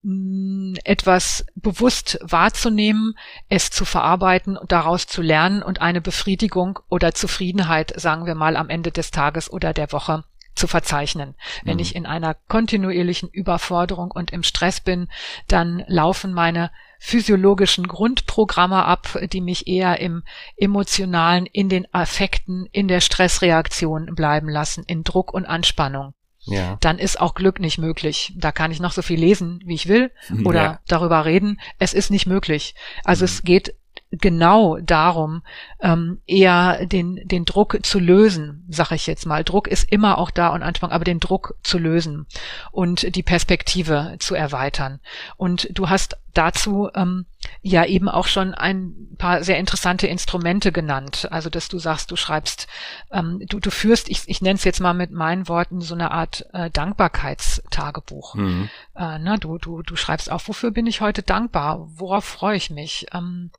etwas 0.04 1.46
bewusst 1.54 2.18
wahrzunehmen, 2.22 3.14
es 3.48 3.70
zu 3.70 3.84
verarbeiten 3.84 4.56
und 4.56 4.72
daraus 4.72 5.06
zu 5.06 5.22
lernen 5.22 5.62
und 5.62 5.80
eine 5.80 6.00
Befriedigung 6.00 6.80
oder 6.88 7.14
Zufriedenheit, 7.14 7.92
sagen 8.00 8.26
wir 8.26 8.34
mal, 8.34 8.56
am 8.56 8.68
Ende 8.68 8.90
des 8.90 9.12
Tages 9.12 9.52
oder 9.52 9.72
der 9.72 9.92
Woche 9.92 10.24
zu 10.54 10.66
verzeichnen. 10.66 11.34
Wenn 11.64 11.74
mhm. 11.74 11.80
ich 11.80 11.94
in 11.94 12.06
einer 12.06 12.34
kontinuierlichen 12.48 13.28
Überforderung 13.28 14.10
und 14.10 14.32
im 14.32 14.42
Stress 14.42 14.80
bin, 14.80 15.08
dann 15.48 15.84
laufen 15.86 16.32
meine 16.32 16.70
physiologischen 16.98 17.86
Grundprogramme 17.86 18.84
ab, 18.84 19.18
die 19.32 19.40
mich 19.40 19.66
eher 19.66 20.00
im 20.00 20.22
emotionalen, 20.56 21.46
in 21.46 21.68
den 21.68 21.86
Affekten, 21.92 22.68
in 22.70 22.86
der 22.86 23.00
Stressreaktion 23.00 24.14
bleiben 24.14 24.48
lassen, 24.48 24.84
in 24.86 25.04
Druck 25.04 25.32
und 25.32 25.46
Anspannung. 25.46 26.14
Ja. 26.44 26.76
Dann 26.80 26.98
ist 26.98 27.20
auch 27.20 27.34
Glück 27.34 27.60
nicht 27.60 27.78
möglich. 27.78 28.32
Da 28.36 28.52
kann 28.52 28.72
ich 28.72 28.80
noch 28.80 28.92
so 28.92 29.02
viel 29.02 29.18
lesen, 29.18 29.60
wie 29.64 29.74
ich 29.74 29.88
will, 29.88 30.10
oder 30.44 30.62
ja. 30.62 30.80
darüber 30.88 31.24
reden. 31.24 31.60
Es 31.78 31.94
ist 31.94 32.10
nicht 32.10 32.26
möglich. 32.26 32.74
Also 33.04 33.22
mhm. 33.22 33.26
es 33.26 33.42
geht 33.42 33.74
genau 34.12 34.78
darum, 34.78 35.42
ähm, 35.80 36.20
eher 36.26 36.86
den, 36.86 37.20
den 37.24 37.44
Druck 37.44 37.78
zu 37.82 37.98
lösen, 37.98 38.66
sage 38.68 38.94
ich 38.94 39.06
jetzt 39.06 39.26
mal. 39.26 39.42
Druck 39.42 39.68
ist 39.68 39.90
immer 39.90 40.18
auch 40.18 40.30
da 40.30 40.48
und 40.48 40.62
Anspannung, 40.62 40.94
aber 40.94 41.04
den 41.04 41.20
Druck 41.20 41.54
zu 41.62 41.78
lösen 41.78 42.26
und 42.70 43.16
die 43.16 43.22
Perspektive 43.22 44.16
zu 44.18 44.34
erweitern. 44.34 45.00
Und 45.36 45.68
du 45.72 45.88
hast 45.88 46.18
dazu 46.34 46.88
ähm, 46.94 47.26
ja 47.60 47.84
eben 47.84 48.08
auch 48.08 48.26
schon 48.26 48.54
ein 48.54 48.94
paar 49.18 49.44
sehr 49.44 49.58
interessante 49.58 50.06
Instrumente 50.06 50.72
genannt. 50.72 51.28
Also 51.30 51.50
dass 51.50 51.68
du 51.68 51.78
sagst, 51.78 52.10
du 52.10 52.16
schreibst, 52.16 52.68
ähm, 53.10 53.42
du, 53.48 53.60
du 53.60 53.70
führst, 53.70 54.08
ich, 54.08 54.22
ich 54.26 54.42
nenne 54.42 54.56
es 54.56 54.64
jetzt 54.64 54.80
mal 54.80 54.94
mit 54.94 55.10
meinen 55.10 55.48
Worten, 55.48 55.80
so 55.80 55.94
eine 55.94 56.10
Art 56.10 56.46
äh, 56.52 56.70
Dankbarkeitstagebuch. 56.70 58.34
Mhm. 58.34 58.68
Äh, 58.94 59.18
ne, 59.18 59.38
du, 59.38 59.58
du, 59.58 59.82
du 59.82 59.96
schreibst 59.96 60.30
auf, 60.30 60.48
wofür 60.48 60.70
bin 60.70 60.86
ich 60.86 61.00
heute 61.00 61.22
dankbar? 61.22 61.88
Worauf 61.94 62.24
freue 62.24 62.56
ich 62.56 62.70
mich? 62.70 63.06
Ähm, 63.12 63.50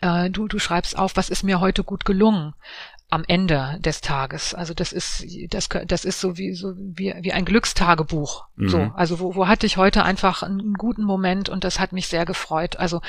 äh, 0.00 0.30
du, 0.30 0.48
du 0.48 0.58
schreibst 0.58 0.98
auf, 0.98 1.16
was 1.16 1.28
ist 1.28 1.42
mir 1.42 1.60
heute 1.60 1.84
gut 1.84 2.04
gelungen 2.04 2.54
am 3.10 3.24
Ende 3.28 3.78
des 3.80 4.00
Tages. 4.00 4.54
Also 4.54 4.72
das 4.72 4.92
ist, 4.92 5.24
das, 5.50 5.68
das 5.86 6.06
ist 6.06 6.18
so 6.18 6.38
wie, 6.38 6.54
so 6.54 6.74
wie, 6.76 7.14
wie 7.20 7.32
ein 7.32 7.44
Glückstagebuch. 7.44 8.46
Mhm. 8.56 8.68
So, 8.68 8.78
also 8.94 9.20
wo, 9.20 9.34
wo 9.34 9.48
hatte 9.48 9.66
ich 9.66 9.76
heute 9.76 10.02
einfach 10.02 10.42
einen 10.42 10.74
guten 10.74 11.04
Moment 11.04 11.50
und 11.50 11.62
das 11.62 11.78
hat 11.78 11.92
mich 11.92 12.08
sehr 12.08 12.24
gefreut. 12.24 12.76
Also 12.76 13.02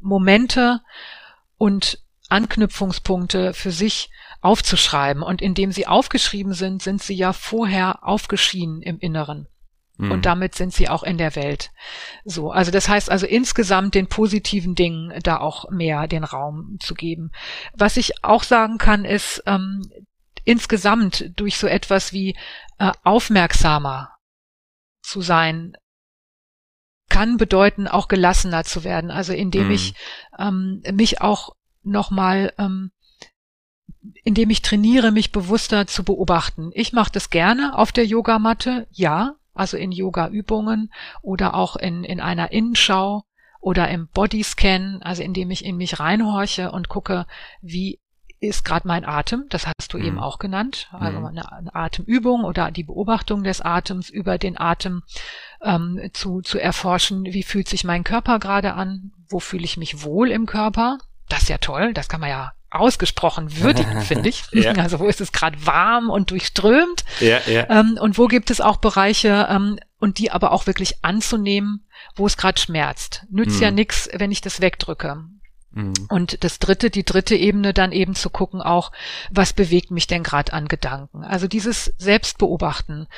Momente 0.00 0.80
und 1.58 1.98
Anknüpfungspunkte 2.30 3.52
für 3.52 3.70
sich 3.70 4.10
aufzuschreiben. 4.40 5.22
Und 5.22 5.42
indem 5.42 5.72
sie 5.72 5.86
aufgeschrieben 5.86 6.54
sind, 6.54 6.82
sind 6.82 7.02
sie 7.02 7.14
ja 7.14 7.32
vorher 7.32 8.06
aufgeschienen 8.06 8.82
im 8.82 8.98
Inneren. 8.98 9.46
Und 9.96 10.08
mhm. 10.08 10.22
damit 10.22 10.56
sind 10.56 10.74
sie 10.74 10.88
auch 10.88 11.04
in 11.04 11.18
der 11.18 11.36
Welt. 11.36 11.70
So, 12.24 12.50
also 12.50 12.72
das 12.72 12.88
heißt 12.88 13.10
also 13.10 13.26
insgesamt 13.26 13.94
den 13.94 14.08
positiven 14.08 14.74
Dingen 14.74 15.12
da 15.22 15.38
auch 15.38 15.70
mehr 15.70 16.08
den 16.08 16.24
Raum 16.24 16.78
zu 16.80 16.94
geben. 16.94 17.30
Was 17.74 17.96
ich 17.96 18.24
auch 18.24 18.42
sagen 18.42 18.78
kann, 18.78 19.04
ist 19.04 19.42
ähm, 19.46 19.82
insgesamt 20.44 21.30
durch 21.36 21.58
so 21.58 21.68
etwas 21.68 22.12
wie 22.12 22.36
äh, 22.78 22.90
aufmerksamer 23.04 24.10
zu 25.00 25.20
sein, 25.20 25.76
kann 27.08 27.36
bedeuten, 27.36 27.86
auch 27.86 28.08
gelassener 28.08 28.64
zu 28.64 28.82
werden. 28.82 29.12
Also 29.12 29.32
indem 29.32 29.66
mhm. 29.66 29.72
ich 29.72 29.94
ähm, 30.38 30.82
mich 30.92 31.20
auch 31.20 31.54
nochmal 31.84 32.52
ähm, 32.58 32.90
indem 34.24 34.50
ich 34.50 34.62
trainiere, 34.62 35.12
mich 35.12 35.32
bewusster 35.32 35.86
zu 35.86 36.04
beobachten. 36.04 36.70
Ich 36.74 36.92
mache 36.92 37.12
das 37.12 37.30
gerne 37.30 37.76
auf 37.76 37.92
der 37.92 38.06
Yogamatte, 38.06 38.86
ja, 38.90 39.36
also 39.54 39.76
in 39.76 39.92
Yoga-Übungen 39.92 40.92
oder 41.22 41.54
auch 41.54 41.76
in, 41.76 42.04
in 42.04 42.20
einer 42.20 42.52
Innenschau 42.52 43.24
oder 43.60 43.88
im 43.88 44.08
Bodyscan, 44.08 45.00
also 45.02 45.22
indem 45.22 45.50
ich 45.50 45.64
in 45.64 45.76
mich 45.76 45.98
reinhorche 45.98 46.70
und 46.70 46.88
gucke, 46.88 47.26
wie 47.62 48.00
ist 48.40 48.64
gerade 48.64 48.86
mein 48.86 49.04
Atem, 49.06 49.46
das 49.48 49.66
hast 49.66 49.92
du 49.92 49.98
mhm. 49.98 50.04
eben 50.04 50.18
auch 50.18 50.38
genannt, 50.38 50.88
also 50.92 51.18
mhm. 51.18 51.26
eine, 51.26 51.52
eine, 51.52 51.74
Atemübung 51.74 52.44
oder 52.44 52.70
die 52.70 52.84
Beobachtung 52.84 53.42
des 53.42 53.62
Atems 53.62 54.10
über 54.10 54.36
den 54.36 54.60
Atem 54.60 55.02
ähm, 55.62 56.10
zu, 56.12 56.42
zu 56.42 56.58
erforschen, 56.58 57.24
wie 57.24 57.42
fühlt 57.42 57.68
sich 57.68 57.84
mein 57.84 58.04
Körper 58.04 58.38
gerade 58.38 58.74
an, 58.74 59.12
wo 59.30 59.40
fühle 59.40 59.64
ich 59.64 59.76
mich 59.76 60.04
wohl 60.04 60.30
im 60.30 60.46
Körper, 60.46 60.98
das 61.28 61.42
ist 61.42 61.48
ja 61.48 61.58
toll, 61.58 61.94
das 61.94 62.08
kann 62.08 62.20
man 62.20 62.30
ja 62.30 62.52
ausgesprochen 62.74 63.58
würdigen, 63.58 64.00
finde 64.02 64.28
ich. 64.28 64.44
ja. 64.52 64.72
Also 64.84 64.98
wo 64.98 65.06
ist 65.06 65.20
es 65.20 65.32
gerade 65.32 65.66
warm 65.66 66.10
und 66.10 66.30
durchströmt? 66.30 67.04
Ja, 67.20 67.38
ja. 67.46 67.68
Ähm, 67.70 67.98
und 68.00 68.18
wo 68.18 68.26
gibt 68.26 68.50
es 68.50 68.60
auch 68.60 68.76
Bereiche, 68.76 69.46
ähm, 69.48 69.78
und 70.04 70.18
die 70.18 70.30
aber 70.30 70.52
auch 70.52 70.66
wirklich 70.66 71.02
anzunehmen, 71.02 71.86
wo 72.14 72.26
es 72.26 72.36
gerade 72.36 72.60
schmerzt. 72.60 73.24
Nützt 73.30 73.56
mhm. 73.56 73.62
ja 73.62 73.70
nichts, 73.70 74.06
wenn 74.12 74.30
ich 74.30 74.42
das 74.42 74.60
wegdrücke. 74.60 75.24
Mhm. 75.70 75.94
Und 76.10 76.44
das 76.44 76.58
dritte, 76.58 76.90
die 76.90 77.04
dritte 77.04 77.34
Ebene 77.34 77.72
dann 77.72 77.90
eben 77.90 78.14
zu 78.14 78.28
gucken 78.28 78.60
auch, 78.60 78.92
was 79.30 79.54
bewegt 79.54 79.90
mich 79.90 80.06
denn 80.06 80.22
gerade 80.22 80.52
an 80.52 80.68
Gedanken. 80.68 81.24
Also 81.24 81.48
dieses 81.48 81.86
Selbstbeobachten, 81.96 83.08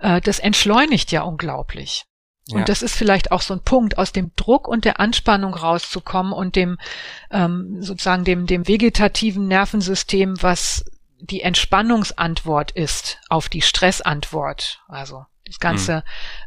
äh, 0.00 0.20
das 0.20 0.38
entschleunigt 0.38 1.10
ja 1.12 1.22
unglaublich. 1.22 2.04
Ja. 2.46 2.58
Und 2.58 2.68
das 2.68 2.82
ist 2.82 2.94
vielleicht 2.94 3.32
auch 3.32 3.40
so 3.40 3.54
ein 3.54 3.60
Punkt, 3.60 3.96
aus 3.96 4.12
dem 4.12 4.32
Druck 4.36 4.68
und 4.68 4.84
der 4.84 5.00
Anspannung 5.00 5.54
rauszukommen 5.54 6.32
und 6.32 6.56
dem 6.56 6.78
ähm, 7.30 7.82
sozusagen 7.82 8.24
dem, 8.24 8.46
dem 8.46 8.68
vegetativen 8.68 9.48
Nervensystem, 9.48 10.42
was 10.42 10.84
die 11.20 11.40
Entspannungsantwort 11.40 12.70
ist 12.72 13.18
auf 13.30 13.48
die 13.48 13.62
Stressantwort. 13.62 14.82
Also 14.88 15.24
das 15.46 15.58
ganze 15.58 16.04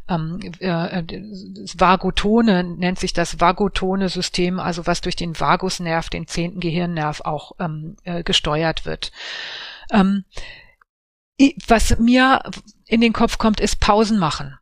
mhm. 0.07 0.39
ähm, 0.41 0.53
äh, 0.59 1.03
das 1.03 1.79
Vagotone 1.79 2.63
nennt 2.63 2.99
sich 2.99 3.13
das 3.13 3.39
Vagotone 3.39 4.09
System, 4.09 4.59
also 4.59 4.85
was 4.85 5.01
durch 5.01 5.15
den 5.15 5.39
Vagusnerv, 5.39 6.09
den 6.09 6.27
zehnten 6.27 6.59
Gehirnnerv 6.59 7.21
auch 7.21 7.53
ähm, 7.59 7.95
äh, 8.03 8.23
gesteuert 8.23 8.85
wird. 8.85 9.11
Ähm, 9.91 10.25
was 11.67 11.97
mir 11.99 12.41
in 12.85 13.01
den 13.01 13.13
Kopf 13.13 13.37
kommt, 13.37 13.59
ist 13.59 13.79
Pausen 13.79 14.17
machen. 14.17 14.57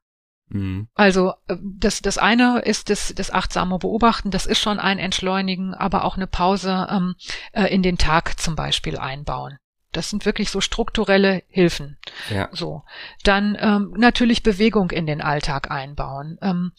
Mhm. 0.56 0.88
Also 0.96 1.34
äh, 1.48 1.58
das, 1.62 2.02
das 2.02 2.18
eine 2.18 2.60
ist 2.60 2.90
das, 2.90 3.14
das 3.14 3.32
achtsame 3.32 3.78
Beobachten, 3.78 4.32
das 4.32 4.46
ist 4.46 4.60
schon 4.60 4.80
ein 4.80 5.00
Entschleunigen, 5.00 5.74
aber 5.74 6.06
auch 6.06 6.16
eine 6.16 6.28
Pause 6.28 6.88
ähm, 6.90 7.16
äh, 7.52 7.66
in 7.66 7.84
den 7.84 7.98
Tag 7.98 8.40
zum 8.40 8.56
Beispiel 8.56 8.98
einbauen. 8.98 9.58
Das 9.92 10.10
sind 10.10 10.26
wirklich 10.26 10.52
so 10.52 10.62
strukturelle 10.62 11.44
Hilfen. 11.48 11.98
Ja. 12.30 12.50
So. 12.52 12.84
Dann 13.24 13.58
ähm, 13.60 13.94
natürlich 13.98 14.44
Bewegung 14.44 14.92
in 14.92 15.06
den 15.06 15.22
Alltag 15.22 15.72
einbauen. 15.72 16.38
Ähm, 16.42 16.72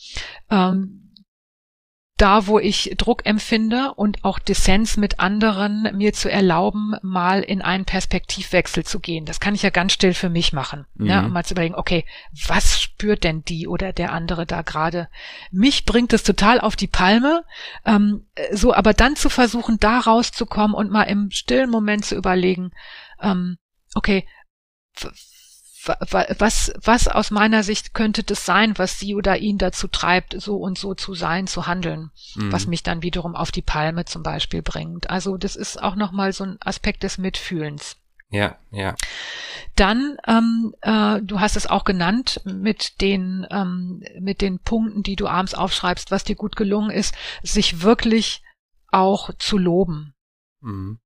ähm, 0.51 1.06
da, 2.17 2.47
wo 2.47 2.59
ich 2.59 2.95
Druck 2.97 3.27
empfinde 3.27 3.93
und 3.95 4.25
auch 4.25 4.39
Dissens 4.39 4.97
mit 4.97 5.21
anderen 5.21 5.91
mir 5.95 6.15
zu 6.15 6.31
erlauben, 6.31 6.95
mal 7.03 7.43
in 7.43 7.61
einen 7.61 7.85
Perspektivwechsel 7.85 8.85
zu 8.85 9.01
gehen. 9.01 9.27
Das 9.27 9.39
kann 9.39 9.55
ich 9.55 9.63
ja 9.63 9.69
ganz 9.69 9.93
still 9.93 10.15
für 10.15 10.31
mich 10.31 10.55
machen. 10.55 10.87
Ne? 10.95 11.05
Mhm. 11.05 11.11
Ja, 11.11 11.27
um 11.27 11.33
mal 11.33 11.45
zu 11.45 11.53
überlegen, 11.53 11.75
okay, 11.75 12.07
was 12.47 12.81
spürt 12.81 13.23
denn 13.23 13.45
die 13.45 13.69
oder 13.69 13.93
der 13.93 14.13
andere 14.13 14.47
da 14.47 14.63
gerade? 14.63 15.09
Mich 15.51 15.85
bringt 15.85 16.15
es 16.15 16.23
total 16.23 16.59
auf 16.59 16.75
die 16.75 16.87
Palme, 16.87 17.45
ähm, 17.85 18.27
so, 18.51 18.73
aber 18.73 18.95
dann 18.95 19.17
zu 19.17 19.29
versuchen, 19.29 19.79
da 19.79 19.99
rauszukommen 19.99 20.75
und 20.75 20.91
mal 20.91 21.05
im 21.05 21.31
stillen 21.31 21.69
Moment 21.69 22.07
zu 22.07 22.15
überlegen, 22.15 22.71
ähm, 23.21 23.59
okay, 23.95 24.27
was, 25.88 26.72
was 26.83 27.09
aus 27.09 27.31
meiner 27.31 27.62
Sicht 27.62 27.94
könnte 27.94 28.22
das 28.22 28.44
sein, 28.44 28.79
was 28.79 28.99
sie 28.99 29.14
oder 29.14 29.38
ihn 29.38 29.59
dazu 29.59 29.88
treibt, 29.88 30.40
so 30.40 30.57
und 30.57 30.79
so 30.79 30.94
zu 30.94 31.14
sein, 31.14 31.46
zu 31.46 31.66
handeln, 31.66 32.11
mhm. 32.35 32.53
was 32.53 32.66
mich 32.66 32.83
dann 32.83 33.03
wiederum 33.03 33.35
auf 33.37 33.51
die 33.51 33.62
Palme 33.62 34.05
zum 34.05 34.22
Beispiel 34.22 34.62
bringt. 34.62 35.11
Also 35.11 35.37
das 35.37 35.57
ist 35.57 35.83
auch 35.83 35.96
nochmal 35.96 36.33
so 36.33 36.44
ein 36.44 36.57
Aspekt 36.61 37.03
des 37.03 37.18
Mitfühlens. 37.18 37.96
Ja, 38.29 38.57
ja. 38.72 38.96
Dann, 39.77 40.16
ähm, 40.27 40.75
äh, 40.81 41.20
du 41.22 41.38
hast 41.38 41.57
es 41.57 41.68
auch 41.68 41.85
genannt, 41.85 42.40
mit 42.44 43.01
den, 43.01 43.46
ähm, 43.51 44.03
mit 44.18 44.40
den 44.40 44.59
Punkten, 44.59 45.05
die 45.05 45.14
du 45.14 45.29
abends 45.29 45.55
aufschreibst, 45.55 46.11
was 46.11 46.25
dir 46.25 46.35
gut 46.35 46.57
gelungen 46.57 46.90
ist, 46.90 47.14
sich 47.42 47.83
wirklich 47.83 48.42
auch 48.90 49.31
zu 49.38 49.59
loben. 49.59 50.14
Mhm 50.61 50.99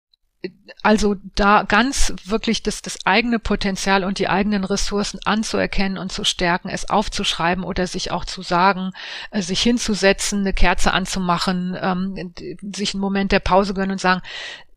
also 0.83 1.17
da 1.35 1.65
ganz 1.65 2.15
wirklich 2.25 2.63
das, 2.63 2.81
das 2.81 3.05
eigene 3.05 3.39
Potenzial 3.39 4.05
und 4.05 4.19
die 4.19 4.29
eigenen 4.29 4.65
Ressourcen 4.65 5.21
anzuerkennen 5.25 5.99
und 5.99 6.11
zu 6.11 6.25
stärken, 6.25 6.69
es 6.69 6.89
aufzuschreiben 6.89 7.65
oder 7.65 7.87
sich 7.87 8.11
auch 8.11 8.25
zu 8.25 8.43
sagen, 8.43 8.93
äh, 9.31 9.43
sich 9.43 9.61
hinzusetzen, 9.63 10.41
eine 10.41 10.55
Kerze 10.55 10.93
anzumachen, 10.93 11.77
ähm, 11.81 12.35
sich 12.75 12.95
einen 12.95 13.03
Moment 13.03 13.33
der 13.33 13.41
Pause 13.41 13.75
gönnen 13.75 13.93
und 13.93 14.01
sagen, 14.01 14.23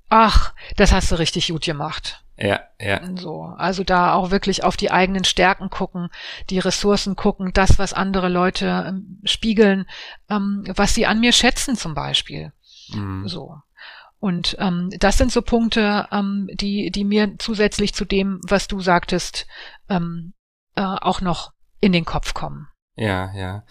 ach, 0.10 0.54
das 0.76 0.92
hast 0.92 1.12
du 1.12 1.16
richtig 1.16 1.48
gut 1.48 1.64
gemacht. 1.64 2.24
Ja, 2.36 2.62
ja. 2.82 3.00
So, 3.16 3.44
also 3.58 3.84
da 3.84 4.14
auch 4.14 4.32
wirklich 4.32 4.64
auf 4.64 4.76
die 4.76 4.92
eigenen 4.92 5.24
Stärken 5.24 5.70
gucken, 5.70 6.10
die 6.50 6.60
Ressourcen 6.60 7.16
gucken, 7.16 7.52
das, 7.54 7.80
was 7.80 7.94
andere 7.94 8.28
Leute 8.28 8.86
ähm, 8.88 9.20
spiegeln, 9.24 9.86
ähm, 10.30 10.64
was 10.76 10.96
sie 10.96 11.06
an 11.06 11.20
mir 11.20 11.32
schätzen 11.32 11.78
zum 11.78 11.94
Beispiel. 11.94 12.52
Mhm. 12.90 13.28
So. 13.28 13.62
Und 14.24 14.56
ähm, 14.58 14.90
das 15.00 15.18
sind 15.18 15.34
so 15.34 15.42
Punkte, 15.42 16.08
ähm, 16.10 16.48
die, 16.54 16.92
die 16.92 17.04
mir 17.04 17.36
zusätzlich 17.40 17.94
zu 17.94 18.06
dem, 18.06 18.40
was 18.48 18.70
du 18.70 18.80
sagtest, 18.80 19.48
ähm, 19.90 20.32
äh, 20.78 20.82
auch 20.82 21.20
noch 21.20 21.52
in 21.82 21.92
den 21.92 22.06
Kopf 22.06 22.34
kommen. 22.34 22.70
Ja, 22.96 23.34
ja. 23.36 23.66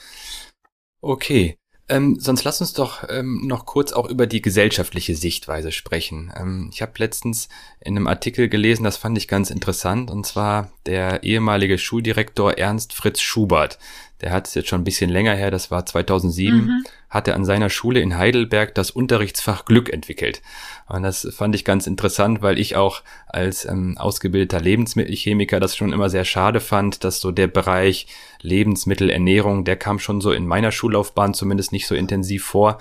Okay. 1.01 1.57
Ähm, 1.89 2.19
sonst 2.21 2.45
lass 2.45 2.61
uns 2.61 2.75
doch 2.75 3.09
ähm, 3.09 3.47
noch 3.47 3.65
kurz 3.65 3.93
auch 3.93 4.09
über 4.09 4.27
die 4.27 4.43
gesellschaftliche 4.43 5.17
Sichtweise 5.17 5.73
sprechen. 5.73 6.31
Ähm, 6.37 6.69
ich 6.71 6.83
habe 6.83 6.93
letztens 6.99 7.49
in 7.81 7.97
einem 7.97 8.07
Artikel 8.07 8.51
gelesen, 8.51 8.85
das 8.85 8.99
fand 8.99 9.17
ich 9.17 9.29
ganz 9.29 9.49
interessant, 9.49 10.11
und 10.11 10.27
zwar 10.27 10.71
der 10.85 11.23
ehemalige 11.23 11.79
Schuldirektor 11.79 12.59
Ernst 12.59 12.93
Fritz 12.93 13.23
Schubert 13.23 13.79
der 14.23 14.31
hat 14.31 14.47
es 14.47 14.55
jetzt 14.55 14.69
schon 14.69 14.81
ein 14.81 14.85
bisschen 14.85 15.11
länger 15.11 15.35
her, 15.35 15.51
das 15.51 15.71
war 15.71 15.85
2007, 15.85 16.57
mhm. 16.57 16.85
Hat 17.13 17.29
er 17.29 17.35
an 17.35 17.45
seiner 17.45 17.69
Schule 17.69 18.01
in 18.01 18.17
Heidelberg 18.17 18.75
das 18.75 18.91
Unterrichtsfach 18.91 19.67
Glück 19.67 19.93
entwickelt. 19.93 20.41
Und 20.89 21.03
das 21.03 21.29
fand 21.37 21.55
ich 21.55 21.63
ganz 21.63 21.87
interessant, 21.87 22.41
weil 22.41 22.59
ich 22.59 22.75
auch 22.75 23.03
als 23.27 23.67
ähm, 23.67 23.99
ausgebildeter 23.99 24.63
Lebensmittelchemiker 24.63 25.61
das 25.61 25.77
schon 25.77 25.93
immer 25.93 26.09
sehr 26.09 26.25
schade 26.25 26.59
fand, 26.59 27.05
dass 27.05 27.21
so 27.21 27.31
der 27.31 27.49
Bereich 27.49 28.07
Lebensmittel, 28.41 29.11
Ernährung, 29.11 29.65
der 29.65 29.77
kam 29.77 29.99
schon 29.99 30.23
so 30.23 30.33
in 30.33 30.47
meiner 30.47 30.73
Schullaufbahn 30.73 31.35
zumindest 31.35 31.71
nicht 31.71 31.87
so 31.87 31.95
intensiv 31.95 32.47
vor. 32.47 32.79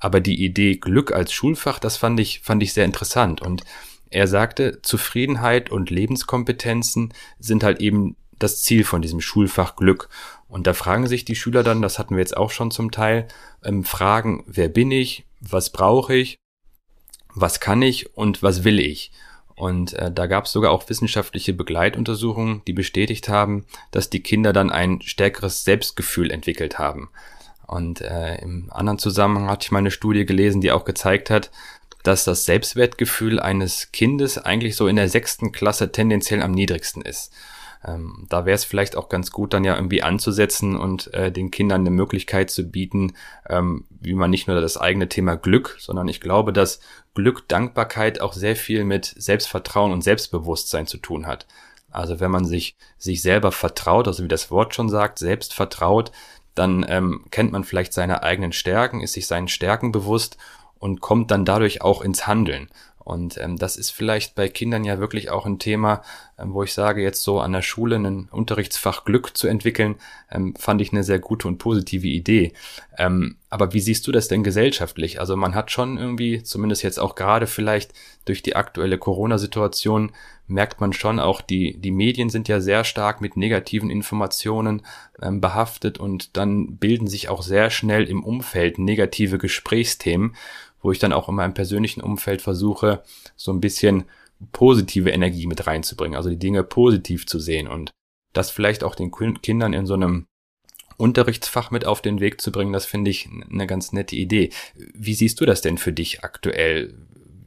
Aber 0.00 0.20
die 0.20 0.42
Idee 0.42 0.76
Glück 0.76 1.12
als 1.12 1.34
Schulfach, 1.34 1.78
das 1.78 1.98
fand 1.98 2.18
ich, 2.20 2.40
fand 2.40 2.62
ich 2.62 2.72
sehr 2.72 2.86
interessant. 2.86 3.42
Und 3.42 3.64
er 4.08 4.28
sagte, 4.28 4.80
Zufriedenheit 4.80 5.70
und 5.70 5.90
Lebenskompetenzen 5.90 7.12
sind 7.38 7.62
halt 7.62 7.80
eben 7.82 8.16
das 8.38 8.60
Ziel 8.60 8.84
von 8.84 9.02
diesem 9.02 9.20
Schulfach 9.20 9.76
Glück. 9.76 10.08
Und 10.48 10.66
da 10.66 10.74
fragen 10.74 11.06
sich 11.06 11.24
die 11.24 11.36
Schüler 11.36 11.62
dann, 11.62 11.82
das 11.82 11.98
hatten 11.98 12.14
wir 12.14 12.20
jetzt 12.20 12.36
auch 12.36 12.50
schon 12.50 12.70
zum 12.70 12.90
Teil, 12.90 13.26
ähm, 13.64 13.84
fragen, 13.84 14.44
wer 14.46 14.68
bin 14.68 14.90
ich, 14.90 15.24
was 15.40 15.70
brauche 15.70 16.14
ich, 16.14 16.38
was 17.34 17.60
kann 17.60 17.82
ich 17.82 18.16
und 18.16 18.42
was 18.42 18.64
will 18.64 18.78
ich. 18.78 19.10
Und 19.56 19.92
äh, 19.94 20.10
da 20.10 20.26
gab 20.26 20.46
es 20.46 20.52
sogar 20.52 20.72
auch 20.72 20.88
wissenschaftliche 20.88 21.52
Begleituntersuchungen, 21.52 22.62
die 22.66 22.72
bestätigt 22.72 23.28
haben, 23.28 23.66
dass 23.90 24.10
die 24.10 24.22
Kinder 24.22 24.52
dann 24.52 24.70
ein 24.70 25.00
stärkeres 25.00 25.64
Selbstgefühl 25.64 26.30
entwickelt 26.30 26.78
haben. 26.78 27.10
Und 27.66 28.00
äh, 28.00 28.36
im 28.36 28.70
anderen 28.70 28.98
Zusammenhang 28.98 29.48
hatte 29.48 29.64
ich 29.64 29.70
mal 29.70 29.78
eine 29.78 29.90
Studie 29.90 30.26
gelesen, 30.26 30.60
die 30.60 30.72
auch 30.72 30.84
gezeigt 30.84 31.30
hat, 31.30 31.50
dass 32.02 32.24
das 32.24 32.44
Selbstwertgefühl 32.44 33.40
eines 33.40 33.90
Kindes 33.90 34.38
eigentlich 34.38 34.76
so 34.76 34.88
in 34.88 34.96
der 34.96 35.08
sechsten 35.08 35.52
Klasse 35.52 35.90
tendenziell 35.90 36.42
am 36.42 36.52
niedrigsten 36.52 37.02
ist. 37.02 37.32
Ähm, 37.86 38.26
da 38.28 38.46
wäre 38.46 38.54
es 38.54 38.64
vielleicht 38.64 38.96
auch 38.96 39.08
ganz 39.08 39.30
gut, 39.30 39.52
dann 39.52 39.64
ja 39.64 39.74
irgendwie 39.74 40.02
anzusetzen 40.02 40.76
und 40.76 41.12
äh, 41.12 41.30
den 41.30 41.50
Kindern 41.50 41.82
eine 41.82 41.90
Möglichkeit 41.90 42.50
zu 42.50 42.64
bieten, 42.64 43.14
ähm, 43.48 43.84
wie 43.90 44.14
man 44.14 44.30
nicht 44.30 44.48
nur 44.48 44.60
das 44.60 44.76
eigene 44.76 45.08
Thema 45.08 45.36
Glück, 45.36 45.76
sondern 45.78 46.08
ich 46.08 46.20
glaube, 46.20 46.52
dass 46.52 46.80
Glück, 47.14 47.48
Dankbarkeit 47.48 48.20
auch 48.20 48.32
sehr 48.32 48.56
viel 48.56 48.84
mit 48.84 49.14
Selbstvertrauen 49.16 49.92
und 49.92 50.02
Selbstbewusstsein 50.02 50.86
zu 50.86 50.98
tun 50.98 51.26
hat. 51.26 51.46
Also 51.90 52.18
wenn 52.18 52.30
man 52.30 52.44
sich 52.44 52.76
sich 52.98 53.22
selber 53.22 53.52
vertraut, 53.52 54.08
also 54.08 54.24
wie 54.24 54.28
das 54.28 54.50
Wort 54.50 54.74
schon 54.74 54.88
sagt, 54.88 55.18
selbst 55.18 55.54
vertraut, 55.54 56.10
dann 56.54 56.84
ähm, 56.88 57.26
kennt 57.30 57.52
man 57.52 57.64
vielleicht 57.64 57.92
seine 57.92 58.22
eigenen 58.22 58.52
Stärken, 58.52 59.00
ist 59.00 59.12
sich 59.12 59.26
seinen 59.26 59.48
Stärken 59.48 59.92
bewusst 59.92 60.36
und 60.78 61.00
kommt 61.00 61.30
dann 61.30 61.44
dadurch 61.44 61.82
auch 61.82 62.02
ins 62.02 62.26
Handeln. 62.26 62.68
Und 63.04 63.38
ähm, 63.38 63.56
das 63.56 63.76
ist 63.76 63.90
vielleicht 63.90 64.34
bei 64.34 64.48
Kindern 64.48 64.82
ja 64.84 64.98
wirklich 64.98 65.30
auch 65.30 65.44
ein 65.44 65.58
Thema, 65.58 66.02
ähm, 66.38 66.54
wo 66.54 66.62
ich 66.62 66.72
sage, 66.72 67.02
jetzt 67.02 67.22
so 67.22 67.38
an 67.38 67.52
der 67.52 67.62
Schule 67.62 67.96
ein 67.96 68.28
Unterrichtsfach 68.30 69.04
Glück 69.04 69.36
zu 69.36 69.46
entwickeln, 69.46 69.96
ähm, 70.30 70.54
fand 70.58 70.80
ich 70.80 70.90
eine 70.92 71.04
sehr 71.04 71.18
gute 71.18 71.46
und 71.46 71.58
positive 71.58 72.06
Idee. 72.06 72.54
Ähm, 72.96 73.36
aber 73.50 73.72
wie 73.74 73.80
siehst 73.80 74.06
du 74.06 74.12
das 74.12 74.28
denn 74.28 74.42
gesellschaftlich? 74.42 75.20
Also 75.20 75.36
man 75.36 75.54
hat 75.54 75.70
schon 75.70 75.98
irgendwie, 75.98 76.42
zumindest 76.42 76.82
jetzt 76.82 76.98
auch 76.98 77.14
gerade 77.14 77.46
vielleicht 77.46 77.92
durch 78.24 78.42
die 78.42 78.56
aktuelle 78.56 78.98
Corona-Situation, 78.98 80.12
merkt 80.46 80.80
man 80.80 80.92
schon 80.92 81.20
auch, 81.20 81.40
die, 81.40 81.78
die 81.78 81.90
Medien 81.90 82.30
sind 82.30 82.48
ja 82.48 82.60
sehr 82.60 82.84
stark 82.84 83.20
mit 83.20 83.36
negativen 83.36 83.90
Informationen 83.90 84.82
ähm, 85.22 85.40
behaftet 85.40 85.98
und 85.98 86.36
dann 86.36 86.76
bilden 86.76 87.06
sich 87.06 87.28
auch 87.28 87.42
sehr 87.42 87.70
schnell 87.70 88.04
im 88.04 88.24
Umfeld 88.24 88.78
negative 88.78 89.38
Gesprächsthemen 89.38 90.34
wo 90.84 90.92
ich 90.92 90.98
dann 90.98 91.14
auch 91.14 91.30
in 91.30 91.34
meinem 91.34 91.54
persönlichen 91.54 92.02
Umfeld 92.02 92.42
versuche, 92.42 93.02
so 93.36 93.52
ein 93.52 93.60
bisschen 93.60 94.04
positive 94.52 95.10
Energie 95.10 95.46
mit 95.46 95.66
reinzubringen, 95.66 96.14
also 96.14 96.28
die 96.28 96.38
Dinge 96.38 96.62
positiv 96.62 97.26
zu 97.26 97.38
sehen 97.38 97.68
und 97.68 97.90
das 98.34 98.50
vielleicht 98.50 98.84
auch 98.84 98.94
den 98.94 99.10
Kindern 99.10 99.72
in 99.72 99.86
so 99.86 99.94
einem 99.94 100.26
Unterrichtsfach 100.98 101.70
mit 101.70 101.86
auf 101.86 102.02
den 102.02 102.20
Weg 102.20 102.40
zu 102.40 102.52
bringen, 102.52 102.74
das 102.74 102.84
finde 102.84 103.10
ich 103.10 103.28
eine 103.50 103.66
ganz 103.66 103.92
nette 103.92 104.14
Idee. 104.14 104.50
Wie 104.74 105.14
siehst 105.14 105.40
du 105.40 105.46
das 105.46 105.62
denn 105.62 105.78
für 105.78 105.92
dich 105.92 106.22
aktuell? 106.22 106.94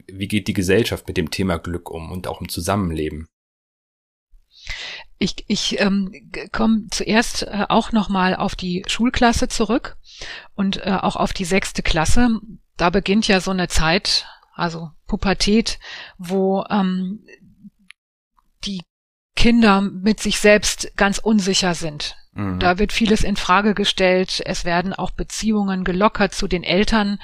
Wie 0.08 0.28
geht 0.28 0.48
die 0.48 0.52
Gesellschaft 0.52 1.06
mit 1.06 1.16
dem 1.16 1.30
Thema 1.30 1.58
Glück 1.58 1.90
um 1.90 2.10
und 2.10 2.26
auch 2.26 2.40
im 2.40 2.48
Zusammenleben? 2.48 3.28
Ich, 5.20 5.44
ich 5.46 5.80
ähm, 5.80 6.12
komme 6.50 6.86
zuerst 6.90 7.44
äh, 7.44 7.66
auch 7.68 7.92
nochmal 7.92 8.34
auf 8.34 8.56
die 8.56 8.84
Schulklasse 8.88 9.46
zurück 9.46 9.96
und 10.54 10.78
äh, 10.78 10.90
auch 10.90 11.16
auf 11.16 11.32
die 11.32 11.44
sechste 11.44 11.82
Klasse 11.82 12.40
da 12.78 12.90
beginnt 12.90 13.28
ja 13.28 13.40
so 13.40 13.50
eine 13.50 13.68
Zeit, 13.68 14.26
also 14.54 14.90
Pubertät, 15.06 15.78
wo 16.16 16.64
ähm, 16.70 17.26
die 18.64 18.82
Kinder 19.36 19.82
mit 19.82 20.20
sich 20.20 20.40
selbst 20.40 20.96
ganz 20.96 21.18
unsicher 21.18 21.74
sind. 21.74 22.16
Mhm. 22.38 22.58
Da 22.58 22.78
wird 22.78 22.92
vieles 22.92 23.24
in 23.24 23.36
Frage 23.36 23.74
gestellt. 23.74 24.42
Es 24.44 24.64
werden 24.64 24.92
auch 24.92 25.10
Beziehungen 25.10 25.84
gelockert 25.84 26.34
zu 26.34 26.46
den 26.46 26.62
Eltern. 26.62 27.18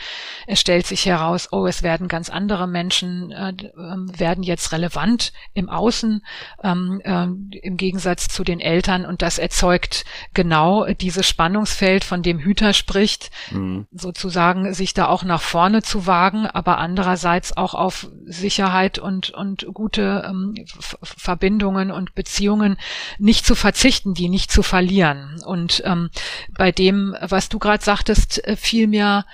Es 0.47 0.61
stellt 0.61 0.87
sich 0.87 1.07
heraus, 1.07 1.49
oh, 1.53 1.67
es 1.67 1.83
werden 1.83 2.09
ganz 2.09 2.31
andere 2.31 2.67
Menschen 2.67 3.31
äh, 3.31 3.53
ähm, 3.77 4.11
werden 4.19 4.43
jetzt 4.43 4.73
relevant 4.73 5.33
im 5.53 5.69
Außen 5.69 6.25
ähm, 6.63 7.01
äh, 7.05 7.27
im 7.59 7.77
Gegensatz 7.77 8.29
zu 8.29 8.45
den 8.45 8.61
Eltern 8.61 9.07
und 9.07 9.23
das 9.23 9.39
erzeugt 9.39 10.05
genau 10.33 10.87
dieses 10.87 11.29
Spannungsfeld, 11.29 12.05
von 12.05 12.23
dem 12.23 12.39
Hüter 12.39 12.73
spricht, 12.73 13.31
mhm. 13.51 13.87
sozusagen 13.93 14.75
sich 14.75 14.95
da 14.95 15.07
auch 15.07 15.23
nach 15.23 15.43
vorne 15.43 15.83
zu 15.83 16.07
wagen, 16.07 16.47
aber 16.47 16.79
andererseits 16.79 17.57
auch 17.57 17.75
auf 17.75 18.09
Sicherheit 18.25 18.99
und 18.99 19.31
und 19.31 19.67
gute 19.73 20.25
ähm, 20.27 20.55
Verbindungen 21.03 21.91
und 21.91 22.15
Beziehungen 22.15 22.77
nicht 23.19 23.47
zu 23.47 23.55
verzichten, 23.55 24.15
die 24.15 24.29
nicht 24.29 24.51
zu 24.51 24.63
verlieren 24.63 24.94
funktionieren. 24.95 25.43
Und 25.45 25.83
ähm, 25.85 26.11
bei 26.57 26.73
dem, 26.73 27.17
was 27.21 27.49
du 27.49 27.59
gerade 27.59 27.85
sagtest, 27.85 28.45
äh, 28.47 28.57
fiel 28.57 28.87
mir 28.87 29.25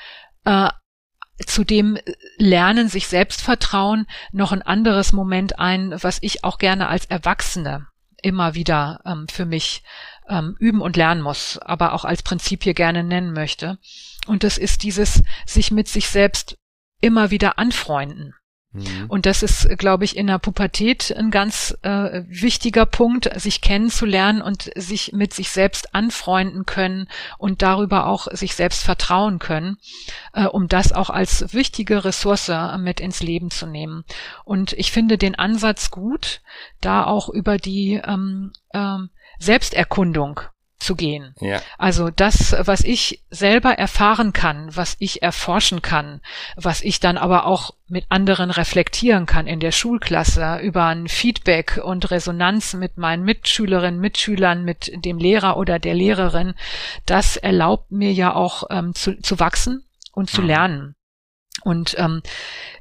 äh, 0.45 0.71
zu 1.47 1.65
dem 1.65 1.99
Lernen, 2.37 2.89
sich 2.89 3.07
selbst 3.07 3.41
vertrauen, 3.41 4.07
noch 4.33 4.53
ein 4.53 4.63
anderes 4.63 5.13
Moment 5.13 5.59
ein, 5.59 5.95
was 6.03 6.19
ich 6.21 6.45
auch 6.45 6.59
gerne 6.59 6.89
als 6.89 7.07
Erwachsene 7.07 7.87
immer 8.23 8.55
wieder 8.55 9.01
ähm, 9.07 9.27
für 9.29 9.47
mich 9.47 9.83
ähm, 10.29 10.55
üben 10.59 10.83
und 10.83 10.97
lernen 10.97 11.23
muss, 11.23 11.59
aber 11.59 11.95
auch 11.95 12.05
als 12.05 12.23
Prinzip 12.23 12.65
hier 12.65 12.75
gerne 12.75 13.03
nennen 13.03 13.33
möchte. 13.33 13.79
Und 14.27 14.45
das 14.45 14.59
ist 14.59 14.83
dieses 14.83 15.23
sich 15.47 15.71
mit 15.71 15.89
sich 15.89 16.09
selbst 16.09 16.57
immer 17.01 17.31
wieder 17.31 17.59
anfreunden. 17.59 18.35
Mhm. 18.73 19.07
Und 19.09 19.27
das 19.27 19.43
ist, 19.43 19.69
glaube 19.79 20.05
ich, 20.05 20.17
in 20.17 20.29
der 20.29 20.39
Pubertät 20.39 21.15
ein 21.17 21.31
ganz 21.31 21.77
äh, 21.83 22.23
wichtiger 22.29 22.87
Punkt, 22.87 23.31
sich 23.41 23.61
kennenzulernen 23.61 24.43
und 24.43 24.71
sich 24.77 25.13
mit 25.13 25.35
sich 25.35 25.51
selbst 25.51 25.95
anfreunden 25.95 26.67
können 26.67 27.09
und 27.39 27.63
darüber 27.63 28.07
auch 28.07 28.29
sich 28.31 28.55
selbst 28.55 28.85
vertrauen 28.85 29.39
können, 29.39 29.79
äh, 30.33 30.45
um 30.45 30.69
das 30.69 30.93
auch 30.93 31.11
als 31.11 31.53
wichtige 31.53 32.05
Ressource 32.05 32.51
mit 32.79 33.01
ins 33.01 33.23
Leben 33.23 33.51
zu 33.51 33.67
nehmen. 33.67 34.05
Und 34.45 34.73
ich 34.75 34.93
finde 34.93 35.19
den 35.19 35.35
Ansatz 35.35 35.91
gut, 35.91 36.41
da 36.81 37.05
auch 37.05 37.29
über 37.29 37.57
die 37.59 38.01
ähm, 38.05 38.53
ähm, 38.73 39.11
Selbsterkundung 39.39 40.41
zu 40.81 40.97
gehen. 40.97 41.35
Ja. 41.41 41.61
Also 41.79 42.11
das, 42.11 42.57
was 42.59 42.83
ich 42.83 43.23
selber 43.31 43.79
erfahren 43.79 44.33
kann, 44.33 44.75
was 44.75 44.97
ich 44.99 45.23
erforschen 45.23 45.83
kann, 45.83 46.21
was 46.57 46.83
ich 46.83 47.01
dann 47.01 47.19
aber 47.19 47.47
auch 47.47 47.75
mit 47.87 48.07
anderen 48.09 48.51
reflektieren 48.51 49.27
kann 49.27 49.47
in 49.47 49.61
der 49.61 49.73
Schulklasse 49.73 50.59
über 50.63 50.87
ein 50.87 51.09
Feedback 51.09 51.81
und 51.83 52.11
Resonanz 52.11 52.75
mit 52.75 52.97
meinen 52.97 53.25
Mitschülerinnen, 53.25 54.01
Mitschülern, 54.01 54.65
mit 54.65 54.91
dem 55.05 55.19
Lehrer 55.19 55.57
oder 55.57 55.79
der 55.79 55.95
Lehrerin, 55.95 56.55
das 57.07 57.37
erlaubt 57.37 57.91
mir 57.91 58.13
ja 58.13 58.35
auch 58.35 58.65
ähm, 58.71 58.95
zu, 58.95 59.21
zu 59.21 59.39
wachsen 59.39 59.85
und 60.13 60.31
zu 60.31 60.41
mhm. 60.41 60.47
lernen. 60.47 60.95
Und 61.63 61.95
ähm, 61.99 62.23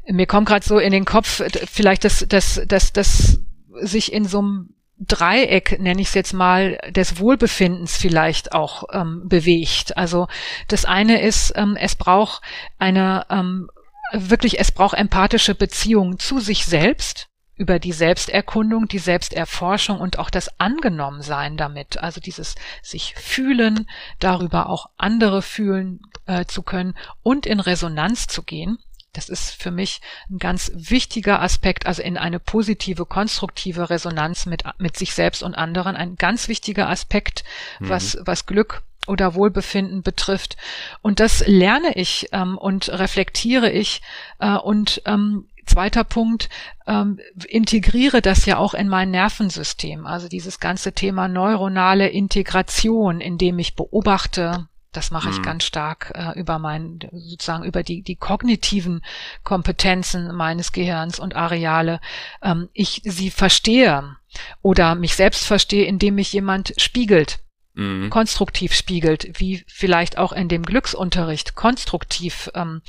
mir 0.07 0.25
kommt 0.25 0.47
gerade 0.47 0.65
so 0.65 0.79
in 0.79 0.91
den 0.91 1.05
Kopf, 1.05 1.41
vielleicht 1.69 2.05
das, 2.05 2.25
das, 2.29 2.61
das, 2.65 2.93
das 2.93 3.39
sich 3.81 4.13
in 4.13 4.25
so 4.25 4.39
einem 4.39 4.75
Dreieck, 4.99 5.79
nenne 5.79 6.01
ich 6.01 6.09
es 6.09 6.13
jetzt 6.13 6.33
mal, 6.33 6.77
des 6.89 7.19
Wohlbefindens 7.19 7.97
vielleicht 7.97 8.51
auch 8.51 8.83
ähm, 8.91 9.27
bewegt. 9.27 9.97
Also 9.97 10.27
das 10.67 10.85
eine 10.85 11.21
ist, 11.21 11.53
ähm, 11.55 11.77
es 11.79 11.95
braucht 11.95 12.41
eine 12.77 13.25
ähm, 13.29 13.69
wirklich, 14.11 14.59
es 14.59 14.71
braucht 14.71 14.97
empathische 14.97 15.55
Beziehungen 15.55 16.19
zu 16.19 16.39
sich 16.39 16.65
selbst 16.65 17.27
über 17.55 17.77
die 17.77 17.91
Selbsterkundung, 17.91 18.87
die 18.87 18.99
Selbsterforschung 18.99 19.99
und 19.99 20.17
auch 20.17 20.29
das 20.29 20.59
Angenommensein 20.59 21.57
damit, 21.57 21.97
also 21.97 22.21
dieses 22.21 22.55
sich 22.81 23.15
fühlen, 23.15 23.89
darüber 24.19 24.69
auch 24.69 24.87
andere 24.97 25.41
fühlen 25.41 25.99
äh, 26.25 26.45
zu 26.45 26.63
können 26.63 26.95
und 27.21 27.45
in 27.45 27.59
Resonanz 27.59 28.27
zu 28.27 28.43
gehen. 28.43 28.77
Das 29.27 29.29
ist 29.29 29.61
für 29.61 29.71
mich 29.71 30.01
ein 30.29 30.37
ganz 30.37 30.71
wichtiger 30.73 31.41
Aspekt, 31.41 31.85
also 31.85 32.01
in 32.01 32.17
eine 32.17 32.39
positive, 32.39 33.05
konstruktive 33.05 33.89
Resonanz 33.89 34.45
mit, 34.45 34.63
mit 34.77 34.97
sich 34.97 35.13
selbst 35.13 35.43
und 35.43 35.55
anderen, 35.55 35.95
ein 35.95 36.15
ganz 36.15 36.47
wichtiger 36.47 36.89
Aspekt, 36.89 37.43
mhm. 37.79 37.89
was, 37.89 38.17
was 38.21 38.45
Glück 38.45 38.83
oder 39.07 39.35
Wohlbefinden 39.35 40.03
betrifft. 40.03 40.55
Und 41.01 41.19
das 41.19 41.43
lerne 41.45 41.93
ich 41.95 42.29
ähm, 42.31 42.57
und 42.57 42.89
reflektiere 42.89 43.69
ich 43.69 44.01
äh, 44.39 44.55
und 44.55 45.01
ähm, 45.05 45.45
Zweiter 45.69 46.03
Punkt, 46.03 46.49
ähm, 46.87 47.19
integriere 47.47 48.23
das 48.23 48.47
ja 48.47 48.57
auch 48.57 48.73
in 48.73 48.89
mein 48.89 49.11
Nervensystem. 49.11 50.07
Also 50.07 50.27
dieses 50.27 50.59
ganze 50.59 50.93
Thema 50.93 51.27
neuronale 51.27 52.07
Integration, 52.07 53.21
indem 53.21 53.59
ich 53.59 53.75
beobachte, 53.75 54.67
das 54.91 55.11
mache 55.11 55.29
ich 55.29 55.37
mhm. 55.39 55.43
ganz 55.43 55.63
stark 55.63 56.11
äh, 56.15 56.39
über 56.39 56.57
mein, 56.59 56.99
sozusagen 57.11 57.63
über 57.63 57.83
die, 57.83 58.01
die 58.01 58.15
kognitiven 58.15 59.01
Kompetenzen 59.43 60.35
meines 60.35 60.71
Gehirns 60.71 61.19
und 61.19 61.35
Areale. 61.35 61.99
Ähm, 62.41 62.69
ich 62.73 63.01
sie 63.03 63.29
verstehe 63.29 64.15
oder 64.61 64.95
mich 64.95 65.15
selbst 65.15 65.45
verstehe, 65.45 65.85
indem 65.85 66.15
mich 66.15 66.33
jemand 66.33 66.73
spiegelt 66.77 67.39
mhm. 67.73 68.09
konstruktiv 68.09 68.73
spiegelt, 68.73 69.39
wie 69.39 69.63
vielleicht 69.67 70.17
auch 70.17 70.31
in 70.33 70.47
dem 70.47 70.63
Glücksunterricht 70.63 71.55
konstruktiv 71.55 72.49
ähm, 72.55 72.81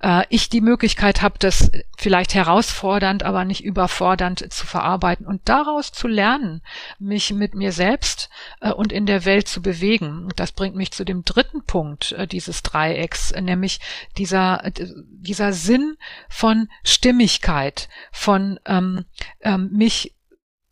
äh, 0.00 0.24
ich 0.28 0.48
die 0.48 0.60
Möglichkeit 0.60 1.22
habe, 1.22 1.38
das 1.38 1.70
vielleicht 1.96 2.34
herausfordernd, 2.34 3.22
aber 3.22 3.44
nicht 3.44 3.64
überfordernd 3.64 4.52
zu 4.52 4.66
verarbeiten 4.66 5.26
und 5.26 5.48
daraus 5.48 5.92
zu 5.92 6.08
lernen, 6.08 6.62
mich 6.98 7.32
mit 7.32 7.54
mir 7.54 7.72
selbst 7.72 8.30
äh, 8.60 8.72
und 8.72 8.92
in 8.92 9.06
der 9.06 9.24
Welt 9.24 9.48
zu 9.48 9.62
bewegen. 9.62 10.28
Das 10.36 10.52
bringt 10.52 10.76
mich 10.76 10.92
zu 10.92 11.04
dem 11.04 11.24
dritten 11.24 11.64
Punkt 11.64 12.12
äh, 12.12 12.26
dieses 12.26 12.62
Dreiecks, 12.62 13.32
nämlich 13.32 13.80
dieser, 14.16 14.70
dieser 14.74 15.52
Sinn 15.52 15.96
von 16.28 16.68
Stimmigkeit, 16.84 17.88
von 18.12 18.60
ähm, 18.66 19.04
ähm, 19.40 19.70
mich 19.72 20.14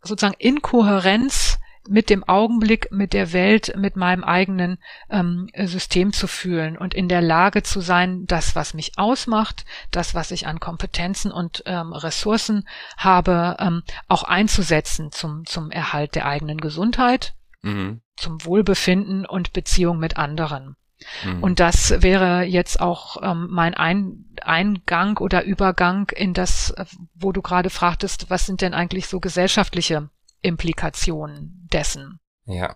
sozusagen 0.01 0.35
in 0.39 0.61
Kohärenz 0.61 1.59
mit 1.89 2.09
dem 2.09 2.23
Augenblick, 2.23 2.91
mit 2.91 3.13
der 3.13 3.33
Welt, 3.33 3.73
mit 3.77 3.95
meinem 3.95 4.23
eigenen 4.23 4.77
ähm, 5.09 5.49
System 5.55 6.13
zu 6.13 6.27
fühlen 6.27 6.77
und 6.77 6.93
in 6.93 7.09
der 7.09 7.21
Lage 7.21 7.63
zu 7.63 7.81
sein, 7.81 8.25
das, 8.25 8.55
was 8.55 8.73
mich 8.73 8.97
ausmacht, 8.97 9.65
das, 9.91 10.15
was 10.15 10.31
ich 10.31 10.47
an 10.47 10.59
Kompetenzen 10.59 11.31
und 11.31 11.63
ähm, 11.65 11.93
Ressourcen 11.93 12.67
habe, 12.97 13.57
ähm, 13.59 13.83
auch 14.07 14.23
einzusetzen 14.23 15.11
zum, 15.11 15.45
zum 15.45 15.71
Erhalt 15.71 16.15
der 16.15 16.25
eigenen 16.25 16.59
Gesundheit, 16.59 17.35
mhm. 17.61 18.01
zum 18.15 18.43
Wohlbefinden 18.43 19.25
und 19.25 19.53
Beziehung 19.53 19.99
mit 19.99 20.17
anderen. 20.17 20.75
Mhm. 21.23 21.43
Und 21.43 21.59
das 21.59 22.01
wäre 22.01 22.43
jetzt 22.43 22.79
auch 22.79 23.17
ähm, 23.21 23.47
mein 23.49 23.73
Ein 23.75 24.25
Eingang 24.41 25.17
oder 25.17 25.43
Übergang 25.43 26.09
in 26.09 26.33
das, 26.33 26.73
wo 27.13 27.31
du 27.31 27.41
gerade 27.41 27.69
fragtest, 27.69 28.29
was 28.29 28.45
sind 28.45 28.61
denn 28.61 28.73
eigentlich 28.73 29.07
so 29.07 29.19
gesellschaftliche 29.19 30.09
Implikationen 30.41 31.67
dessen. 31.71 32.19
Ja. 32.45 32.75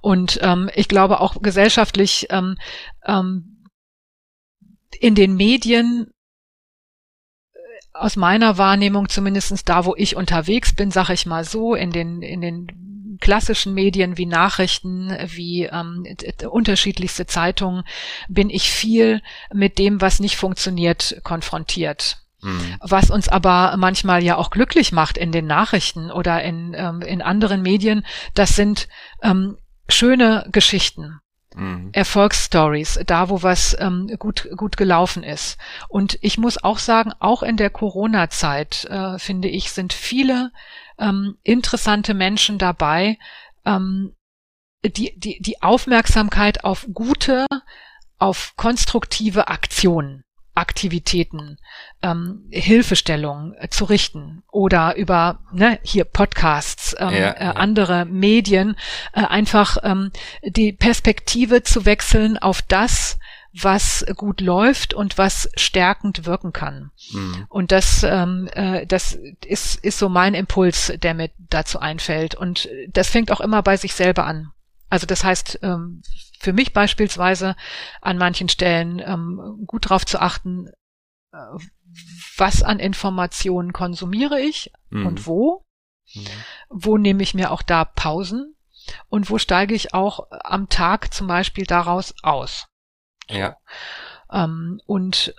Und 0.00 0.38
ähm, 0.42 0.70
ich 0.74 0.88
glaube 0.88 1.20
auch 1.20 1.40
gesellschaftlich 1.42 2.26
ähm, 2.30 2.56
ähm, 3.04 3.64
in 4.98 5.14
den 5.14 5.36
Medien 5.36 6.10
äh, 7.52 7.58
aus 7.92 8.16
meiner 8.16 8.56
Wahrnehmung 8.56 9.08
zumindestens 9.08 9.64
da, 9.64 9.84
wo 9.84 9.94
ich 9.96 10.16
unterwegs 10.16 10.74
bin, 10.74 10.90
sage 10.90 11.12
ich 11.12 11.26
mal 11.26 11.44
so, 11.44 11.74
in 11.74 11.90
den, 11.90 12.22
in 12.22 12.40
den 12.40 13.18
klassischen 13.20 13.74
Medien 13.74 14.16
wie 14.16 14.26
Nachrichten, 14.26 15.10
wie 15.26 15.64
ähm, 15.64 16.06
unterschiedlichste 16.50 17.26
Zeitungen, 17.26 17.84
bin 18.28 18.50
ich 18.50 18.70
viel 18.70 19.22
mit 19.52 19.78
dem, 19.78 20.00
was 20.00 20.20
nicht 20.20 20.36
funktioniert, 20.36 21.20
konfrontiert. 21.22 22.25
Mhm. 22.46 22.76
Was 22.80 23.10
uns 23.10 23.28
aber 23.28 23.74
manchmal 23.76 24.22
ja 24.22 24.36
auch 24.36 24.50
glücklich 24.50 24.92
macht 24.92 25.18
in 25.18 25.32
den 25.32 25.46
Nachrichten 25.46 26.12
oder 26.12 26.42
in, 26.44 26.74
ähm, 26.74 27.02
in 27.02 27.20
anderen 27.20 27.60
Medien, 27.60 28.06
das 28.34 28.54
sind 28.54 28.88
ähm, 29.20 29.58
schöne 29.88 30.46
Geschichten. 30.52 31.18
Mhm. 31.56 31.90
Erfolgsstories, 31.92 33.00
da 33.06 33.30
wo 33.30 33.42
was 33.42 33.74
ähm, 33.80 34.14
gut 34.18 34.48
gut 34.56 34.76
gelaufen 34.76 35.22
ist. 35.22 35.58
Und 35.88 36.18
ich 36.20 36.36
muss 36.36 36.62
auch 36.62 36.78
sagen, 36.78 37.12
auch 37.18 37.42
in 37.42 37.56
der 37.56 37.70
Corona-Zeit 37.70 38.84
äh, 38.84 39.18
finde 39.18 39.48
ich 39.48 39.72
sind 39.72 39.94
viele 39.94 40.52
ähm, 40.98 41.38
interessante 41.42 42.12
Menschen 42.12 42.58
dabei, 42.58 43.18
ähm, 43.64 44.14
die 44.84 45.18
die 45.18 45.40
die 45.40 45.62
Aufmerksamkeit 45.62 46.62
auf 46.62 46.86
gute, 46.92 47.46
auf 48.18 48.52
konstruktive 48.56 49.48
Aktionen 49.48 50.25
Aktivitäten, 50.56 51.58
ähm, 52.02 52.46
Hilfestellungen 52.50 53.54
äh, 53.58 53.68
zu 53.68 53.84
richten 53.84 54.42
oder 54.50 54.96
über 54.96 55.40
ne, 55.52 55.78
hier 55.82 56.04
Podcasts, 56.04 56.96
ähm, 56.98 57.10
ja, 57.10 57.30
äh, 57.30 57.44
ja. 57.44 57.52
andere 57.52 58.04
Medien, 58.06 58.76
äh, 59.12 59.20
einfach 59.24 59.76
ähm, 59.82 60.10
die 60.42 60.72
Perspektive 60.72 61.62
zu 61.62 61.84
wechseln 61.84 62.38
auf 62.38 62.62
das, 62.62 63.18
was 63.52 64.04
gut 64.16 64.40
läuft 64.40 64.94
und 64.94 65.18
was 65.18 65.48
stärkend 65.56 66.26
wirken 66.26 66.52
kann. 66.52 66.90
Mhm. 67.12 67.46
Und 67.48 67.72
das, 67.72 68.02
ähm, 68.02 68.48
äh, 68.52 68.86
das 68.86 69.18
ist, 69.46 69.82
ist 69.84 69.98
so 69.98 70.08
mein 70.08 70.34
Impuls, 70.34 70.92
der 71.02 71.14
mir 71.14 71.30
dazu 71.38 71.78
einfällt. 71.80 72.34
Und 72.34 72.68
das 72.88 73.08
fängt 73.08 73.32
auch 73.32 73.40
immer 73.40 73.62
bei 73.62 73.76
sich 73.76 73.94
selber 73.94 74.26
an. 74.26 74.52
Also 74.88 75.06
das 75.06 75.24
heißt, 75.24 75.60
ähm, 75.62 76.02
für 76.38 76.52
mich 76.52 76.72
beispielsweise 76.72 77.56
an 78.00 78.18
manchen 78.18 78.48
Stellen 78.48 79.00
ähm, 79.00 79.64
gut 79.66 79.86
darauf 79.86 80.06
zu 80.06 80.20
achten, 80.20 80.68
äh, 81.32 81.38
was 82.36 82.62
an 82.62 82.78
Informationen 82.78 83.72
konsumiere 83.72 84.40
ich 84.40 84.70
mhm. 84.90 85.06
und 85.06 85.26
wo. 85.26 85.64
Mhm. 86.14 86.26
Wo 86.68 86.98
nehme 86.98 87.22
ich 87.22 87.34
mir 87.34 87.50
auch 87.50 87.62
da 87.62 87.84
Pausen 87.84 88.54
und 89.08 89.30
wo 89.30 89.38
steige 89.38 89.74
ich 89.74 89.94
auch 89.94 90.28
am 90.30 90.68
Tag 90.68 91.12
zum 91.12 91.26
Beispiel 91.26 91.66
daraus 91.66 92.14
aus. 92.22 92.68
Ja. 93.28 93.56
Ähm, 94.30 94.80
und 94.86 95.34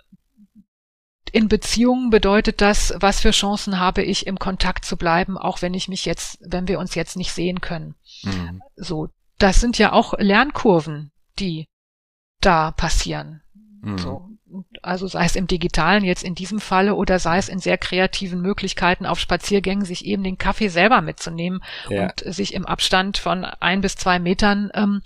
in 1.31 1.47
Beziehungen 1.47 2.09
bedeutet 2.09 2.61
das, 2.61 2.93
was 2.97 3.21
für 3.21 3.31
Chancen 3.31 3.79
habe 3.79 4.01
ich, 4.01 4.27
im 4.27 4.39
Kontakt 4.39 4.85
zu 4.85 4.97
bleiben, 4.97 5.37
auch 5.37 5.61
wenn 5.61 5.73
ich 5.73 5.87
mich 5.87 6.05
jetzt, 6.05 6.39
wenn 6.41 6.67
wir 6.67 6.79
uns 6.79 6.95
jetzt 6.95 7.15
nicht 7.15 7.31
sehen 7.31 7.61
können. 7.61 7.95
Mhm. 8.23 8.61
So, 8.75 9.09
das 9.37 9.59
sind 9.59 9.77
ja 9.77 9.91
auch 9.93 10.13
Lernkurven, 10.17 11.11
die 11.39 11.67
da 12.41 12.71
passieren. 12.71 13.41
Mhm. 13.81 13.97
So. 13.97 14.29
Also 14.81 15.07
sei 15.07 15.25
es 15.25 15.35
im 15.35 15.47
Digitalen 15.47 16.05
jetzt 16.05 16.23
in 16.23 16.33
diesem 16.33 16.59
Falle 16.59 16.95
oder 16.95 17.19
sei 17.19 17.37
es 17.37 17.49
in 17.49 17.59
sehr 17.59 17.77
kreativen 17.77 18.41
Möglichkeiten 18.41 19.05
auf 19.05 19.19
Spaziergängen, 19.19 19.85
sich 19.85 20.05
eben 20.05 20.23
den 20.23 20.37
Kaffee 20.37 20.69
selber 20.69 21.01
mitzunehmen 21.01 21.61
ja. 21.89 22.03
und 22.03 22.33
sich 22.33 22.53
im 22.53 22.65
Abstand 22.65 23.17
von 23.17 23.43
ein 23.43 23.81
bis 23.81 23.97
zwei 23.97 24.19
Metern 24.19 24.71
ähm, 24.73 25.01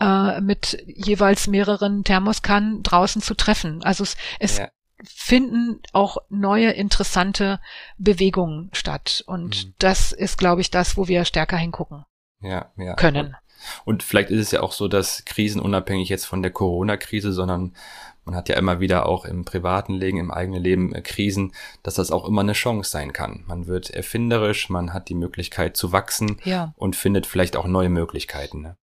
äh, 0.00 0.40
mit 0.40 0.82
jeweils 0.86 1.48
mehreren 1.48 2.02
Thermoskannen 2.02 2.82
draußen 2.82 3.20
zu 3.20 3.34
treffen. 3.34 3.82
Also 3.84 4.04
es, 4.04 4.16
es 4.40 4.58
ja. 4.58 4.68
finden 5.04 5.80
auch 5.92 6.16
neue 6.30 6.70
interessante 6.70 7.60
Bewegungen 7.98 8.70
statt. 8.72 9.22
Und 9.26 9.66
mhm. 9.66 9.74
das 9.78 10.12
ist, 10.12 10.38
glaube 10.38 10.62
ich, 10.62 10.70
das, 10.70 10.96
wo 10.96 11.08
wir 11.08 11.26
stärker 11.26 11.58
hingucken 11.58 12.04
ja, 12.40 12.72
ja. 12.76 12.94
können. 12.94 13.36
Und 13.84 14.02
vielleicht 14.02 14.30
ist 14.30 14.40
es 14.40 14.50
ja 14.50 14.62
auch 14.62 14.72
so, 14.72 14.88
dass 14.88 15.24
Krisen 15.24 15.60
unabhängig 15.60 16.08
jetzt 16.08 16.26
von 16.26 16.42
der 16.42 16.50
Corona-Krise, 16.50 17.32
sondern 17.32 17.74
man 18.28 18.36
hat 18.36 18.50
ja 18.50 18.56
immer 18.56 18.78
wieder 18.78 19.06
auch 19.06 19.24
im 19.24 19.46
privaten 19.46 19.94
Leben, 19.94 20.18
im 20.18 20.30
eigenen 20.30 20.62
Leben 20.62 20.94
äh, 20.94 21.00
Krisen, 21.00 21.54
dass 21.82 21.94
das 21.94 22.10
auch 22.10 22.26
immer 22.26 22.42
eine 22.42 22.52
Chance 22.52 22.90
sein 22.90 23.14
kann. 23.14 23.44
Man 23.46 23.66
wird 23.66 23.88
erfinderisch, 23.88 24.68
man 24.68 24.92
hat 24.92 25.08
die 25.08 25.14
Möglichkeit 25.14 25.78
zu 25.78 25.92
wachsen 25.92 26.38
ja. 26.44 26.74
und 26.76 26.94
findet 26.94 27.26
vielleicht 27.26 27.56
auch 27.56 27.66
neue 27.66 27.88
Möglichkeiten. 27.88 28.60
Ne? 28.60 28.76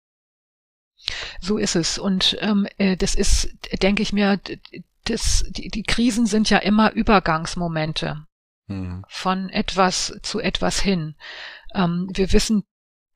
So 1.40 1.58
ist 1.58 1.76
es. 1.76 1.98
Und 1.98 2.38
ähm, 2.40 2.66
äh, 2.78 2.96
das 2.96 3.14
ist, 3.14 3.50
denke 3.82 4.02
ich 4.02 4.14
mir, 4.14 4.40
das, 5.04 5.44
die, 5.50 5.68
die 5.68 5.82
Krisen 5.82 6.24
sind 6.24 6.48
ja 6.48 6.58
immer 6.58 6.92
Übergangsmomente 6.92 8.24
mhm. 8.66 9.04
von 9.08 9.50
etwas 9.50 10.18
zu 10.22 10.40
etwas 10.40 10.80
hin. 10.80 11.16
Ähm, 11.74 12.08
wir 12.14 12.32
wissen 12.32 12.64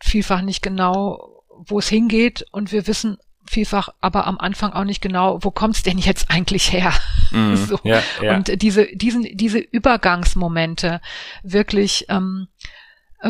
vielfach 0.03 0.43
nicht 0.43 0.63
genau, 0.63 1.38
wo 1.67 1.79
es 1.79 1.89
hingeht 1.89 2.47
und 2.53 2.73
wir 2.73 2.87
wissen 2.87 3.19
vielfach 3.49 3.89
aber 4.01 4.27
am 4.27 4.39
Anfang 4.39 4.73
auch 4.73 4.85
nicht 4.85 5.01
genau, 5.01 5.43
wo 5.43 5.51
kommt's 5.51 5.83
denn 5.83 5.99
jetzt 5.99 6.31
eigentlich 6.31 6.73
her? 6.73 6.93
Mm, 7.31 7.55
so. 7.57 7.79
ja, 7.83 8.03
ja. 8.23 8.37
Und 8.37 8.63
diese, 8.63 8.87
diesen, 8.95 9.25
diese 9.37 9.59
Übergangsmomente 9.59 11.01
wirklich 11.43 12.07
ähm, 12.09 12.49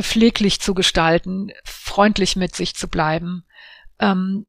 pfleglich 0.01 0.61
zu 0.61 0.75
gestalten, 0.75 1.53
freundlich 1.65 2.37
mit 2.37 2.55
sich 2.55 2.75
zu 2.75 2.89
bleiben, 2.89 3.45
ähm, 3.99 4.47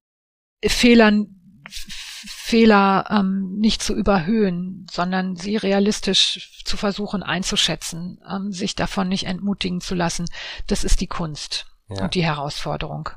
Fehlern, 0.65 1.61
Fehler 1.69 3.05
ähm, 3.09 3.55
nicht 3.59 3.81
zu 3.81 3.95
überhöhen, 3.95 4.87
sondern 4.91 5.35
sie 5.35 5.55
realistisch 5.55 6.61
zu 6.65 6.75
versuchen 6.75 7.23
einzuschätzen, 7.23 8.19
ähm, 8.29 8.51
sich 8.51 8.75
davon 8.75 9.07
nicht 9.07 9.25
entmutigen 9.25 9.79
zu 9.79 9.95
lassen, 9.95 10.25
das 10.67 10.83
ist 10.83 10.99
die 10.99 11.07
Kunst 11.07 11.67
ja. 11.89 12.03
und 12.03 12.15
die 12.15 12.23
Herausforderung 12.23 13.09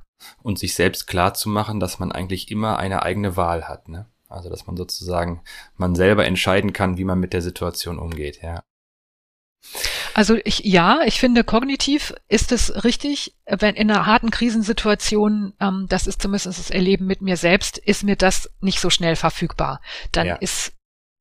und 0.42 0.58
sich 0.58 0.74
selbst 0.74 1.06
klar 1.06 1.34
zu 1.34 1.48
machen, 1.48 1.80
dass 1.80 1.98
man 1.98 2.12
eigentlich 2.12 2.50
immer 2.50 2.78
eine 2.78 3.02
eigene 3.02 3.36
Wahl 3.36 3.68
hat. 3.68 3.88
Ne? 3.88 4.06
Also 4.28 4.48
dass 4.48 4.66
man 4.66 4.76
sozusagen 4.76 5.42
man 5.76 5.94
selber 5.94 6.24
entscheiden 6.24 6.72
kann, 6.72 6.96
wie 6.98 7.04
man 7.04 7.20
mit 7.20 7.32
der 7.32 7.42
Situation 7.42 7.98
umgeht. 7.98 8.40
Ja. 8.42 8.62
Also 10.14 10.36
ich, 10.44 10.60
ja, 10.64 11.00
ich 11.06 11.20
finde 11.20 11.44
kognitiv 11.44 12.12
ist 12.28 12.52
es 12.52 12.84
richtig, 12.84 13.34
wenn 13.46 13.74
in 13.74 13.90
einer 13.90 14.06
harten 14.06 14.30
Krisensituation, 14.30 15.54
ähm, 15.60 15.86
das 15.88 16.06
ist 16.06 16.20
zumindest 16.20 16.46
das 16.46 16.70
Erleben 16.70 17.06
mit 17.06 17.22
mir 17.22 17.36
selbst, 17.36 17.78
ist 17.78 18.02
mir 18.02 18.16
das 18.16 18.50
nicht 18.60 18.80
so 18.80 18.90
schnell 18.90 19.16
verfügbar. 19.16 19.80
Dann 20.10 20.26
ja. 20.26 20.34
ist 20.36 20.72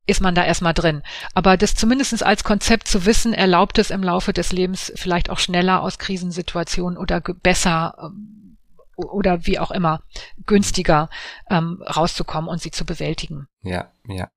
ist 0.08 0.20
man 0.20 0.34
da 0.36 0.44
erstmal 0.44 0.74
drin. 0.74 1.04
Aber 1.36 1.58
das 1.58 1.76
zumindest 1.76 2.24
als 2.24 2.44
Konzept 2.44 2.88
zu 2.88 3.06
wissen, 3.06 3.34
erlaubt 3.34 3.78
es 3.78 3.92
im 3.92 4.04
Laufe 4.04 4.34
des 4.34 4.52
Lebens 4.52 4.92
vielleicht 4.96 5.30
auch 5.30 5.40
schneller 5.40 5.82
aus 5.82 6.00
Krisensituationen 6.00 6.98
oder 6.98 7.22
besser 7.22 7.96
ähm, 8.02 8.51
oder 8.96 9.46
wie 9.46 9.60
auch 9.60 9.72
immer 9.72 10.02
günstiger 10.46 11.10
ähm, 11.50 11.84
rauszukommen 11.84 12.50
und 12.50 12.62
sie 12.62 12.72
zu 12.72 12.86
bewältigen. 12.86 13.48
Ja, 13.64 13.92
ja. 14.08 14.30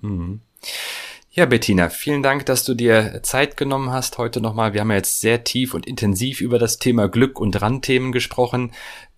Mhm. 0.00 0.42
Ja, 1.34 1.46
Bettina, 1.46 1.88
vielen 1.88 2.22
Dank, 2.22 2.44
dass 2.44 2.64
du 2.64 2.74
dir 2.74 3.22
Zeit 3.22 3.56
genommen 3.56 3.90
hast 3.90 4.18
heute 4.18 4.42
nochmal. 4.42 4.74
Wir 4.74 4.82
haben 4.82 4.90
ja 4.90 4.98
jetzt 4.98 5.20
sehr 5.20 5.44
tief 5.44 5.72
und 5.72 5.86
intensiv 5.86 6.42
über 6.42 6.58
das 6.58 6.78
Thema 6.78 7.08
Glück 7.08 7.40
und 7.40 7.60
Randthemen 7.62 8.12
gesprochen. 8.12 8.72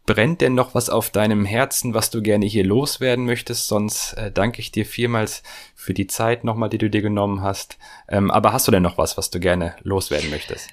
Brennt 0.07 0.41
denn 0.41 0.55
noch 0.55 0.77
was 0.77 0.91
auf 0.91 1.11
deinem 1.11 1.45
Herzen, 1.45 1.93
was 1.93 2.11
du 2.11 2.23
gerne 2.23 2.47
hier 2.47 2.65
loswerden 2.65 3.25
möchtest? 3.25 3.67
Sonst 3.67 4.13
äh, 4.13 4.31
danke 4.31 4.61
ich 4.61 4.71
dir 4.71 4.87
vielmals 4.87 5.43
für 5.75 5.95
die 5.95 6.07
Zeit 6.07 6.45
nochmal, 6.45 6.69
die 6.69 6.79
du 6.79 6.89
dir 6.89 7.03
genommen 7.03 7.41
hast. 7.41 7.79
Ähm, 8.09 8.31
aber 8.31 8.53
hast 8.53 8.69
du 8.69 8.71
denn 8.71 8.83
noch 8.83 8.99
was, 8.99 9.17
was 9.17 9.31
du 9.31 9.41
gerne 9.41 9.75
loswerden 9.83 10.31
möchtest? 10.31 10.71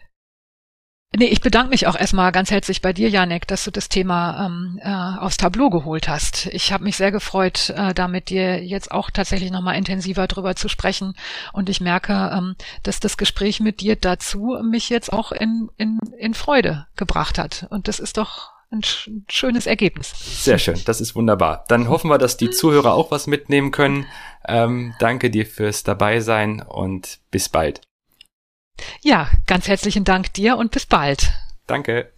Nee, 1.14 1.26
ich 1.26 1.41
bedanke 1.41 1.72
mich 1.72 1.88
auch 1.88 1.99
erstmal 1.99 2.32
ganz 2.32 2.51
herzlich 2.51 2.82
bei 2.82 2.93
dir, 2.93 3.09
Janek, 3.09 3.45
dass 3.45 3.66
du 3.66 3.72
das 3.72 3.89
Thema 3.89 4.45
ähm, 4.45 4.80
äh, 4.82 5.20
aufs 5.20 5.36
Tableau 5.36 5.70
geholt 5.70 6.07
hast. 6.07 6.45
Ich 6.53 6.72
habe 6.72 6.86
mich 6.86 6.95
sehr 6.95 7.12
gefreut, 7.12 7.70
äh, 7.76 7.93
da 7.93 8.07
mit 8.07 8.30
dir 8.30 8.64
jetzt 8.64 8.91
auch 8.91 9.12
tatsächlich 9.12 9.51
nochmal 9.51 9.76
intensiver 9.76 10.28
drüber 10.28 10.55
zu 10.55 10.70
sprechen. 10.70 11.16
Und 11.51 11.68
ich 11.68 11.82
merke, 11.82 12.32
ähm, 12.34 12.55
dass 12.84 13.01
das 13.01 13.18
Gespräch 13.18 13.59
mit 13.59 13.82
dir 13.82 13.97
dazu 13.97 14.57
mich 14.64 14.89
jetzt 14.89 15.12
auch 15.12 15.34
in, 15.34 15.70
in, 15.76 15.99
in 16.18 16.34
Freude 16.34 16.88
gebracht 16.95 17.38
hat. 17.38 17.68
Und 17.70 17.89
das 17.89 17.99
ist 17.99 18.16
doch 18.16 18.51
ein 18.72 18.82
schönes 19.28 19.68
Ergebnis. 19.68 20.14
Sehr 20.45 20.59
schön, 20.59 20.80
das 20.86 21.01
ist 21.01 21.14
wunderbar. 21.14 21.66
Dann 21.68 21.89
hoffen 21.89 22.09
wir, 22.09 22.20
dass 22.20 22.38
die 22.38 22.51
Zuhörer 22.51 22.93
auch 22.93 23.12
was 23.12 23.28
mitnehmen 23.28 23.72
können. 23.72 24.05
Ähm, 24.47 24.93
danke 24.99 25.30
dir 25.30 25.45
fürs 25.45 25.84
Dabeisein 25.84 26.62
und 26.62 27.20
bis 27.32 27.49
bald. 27.49 27.82
Ja, 29.01 29.30
ganz 29.47 29.67
herzlichen 29.67 30.03
Dank 30.03 30.34
dir 30.34 30.57
und 30.57 30.72
bis 30.72 30.86
bald. 30.86 31.32
Danke. 31.67 32.11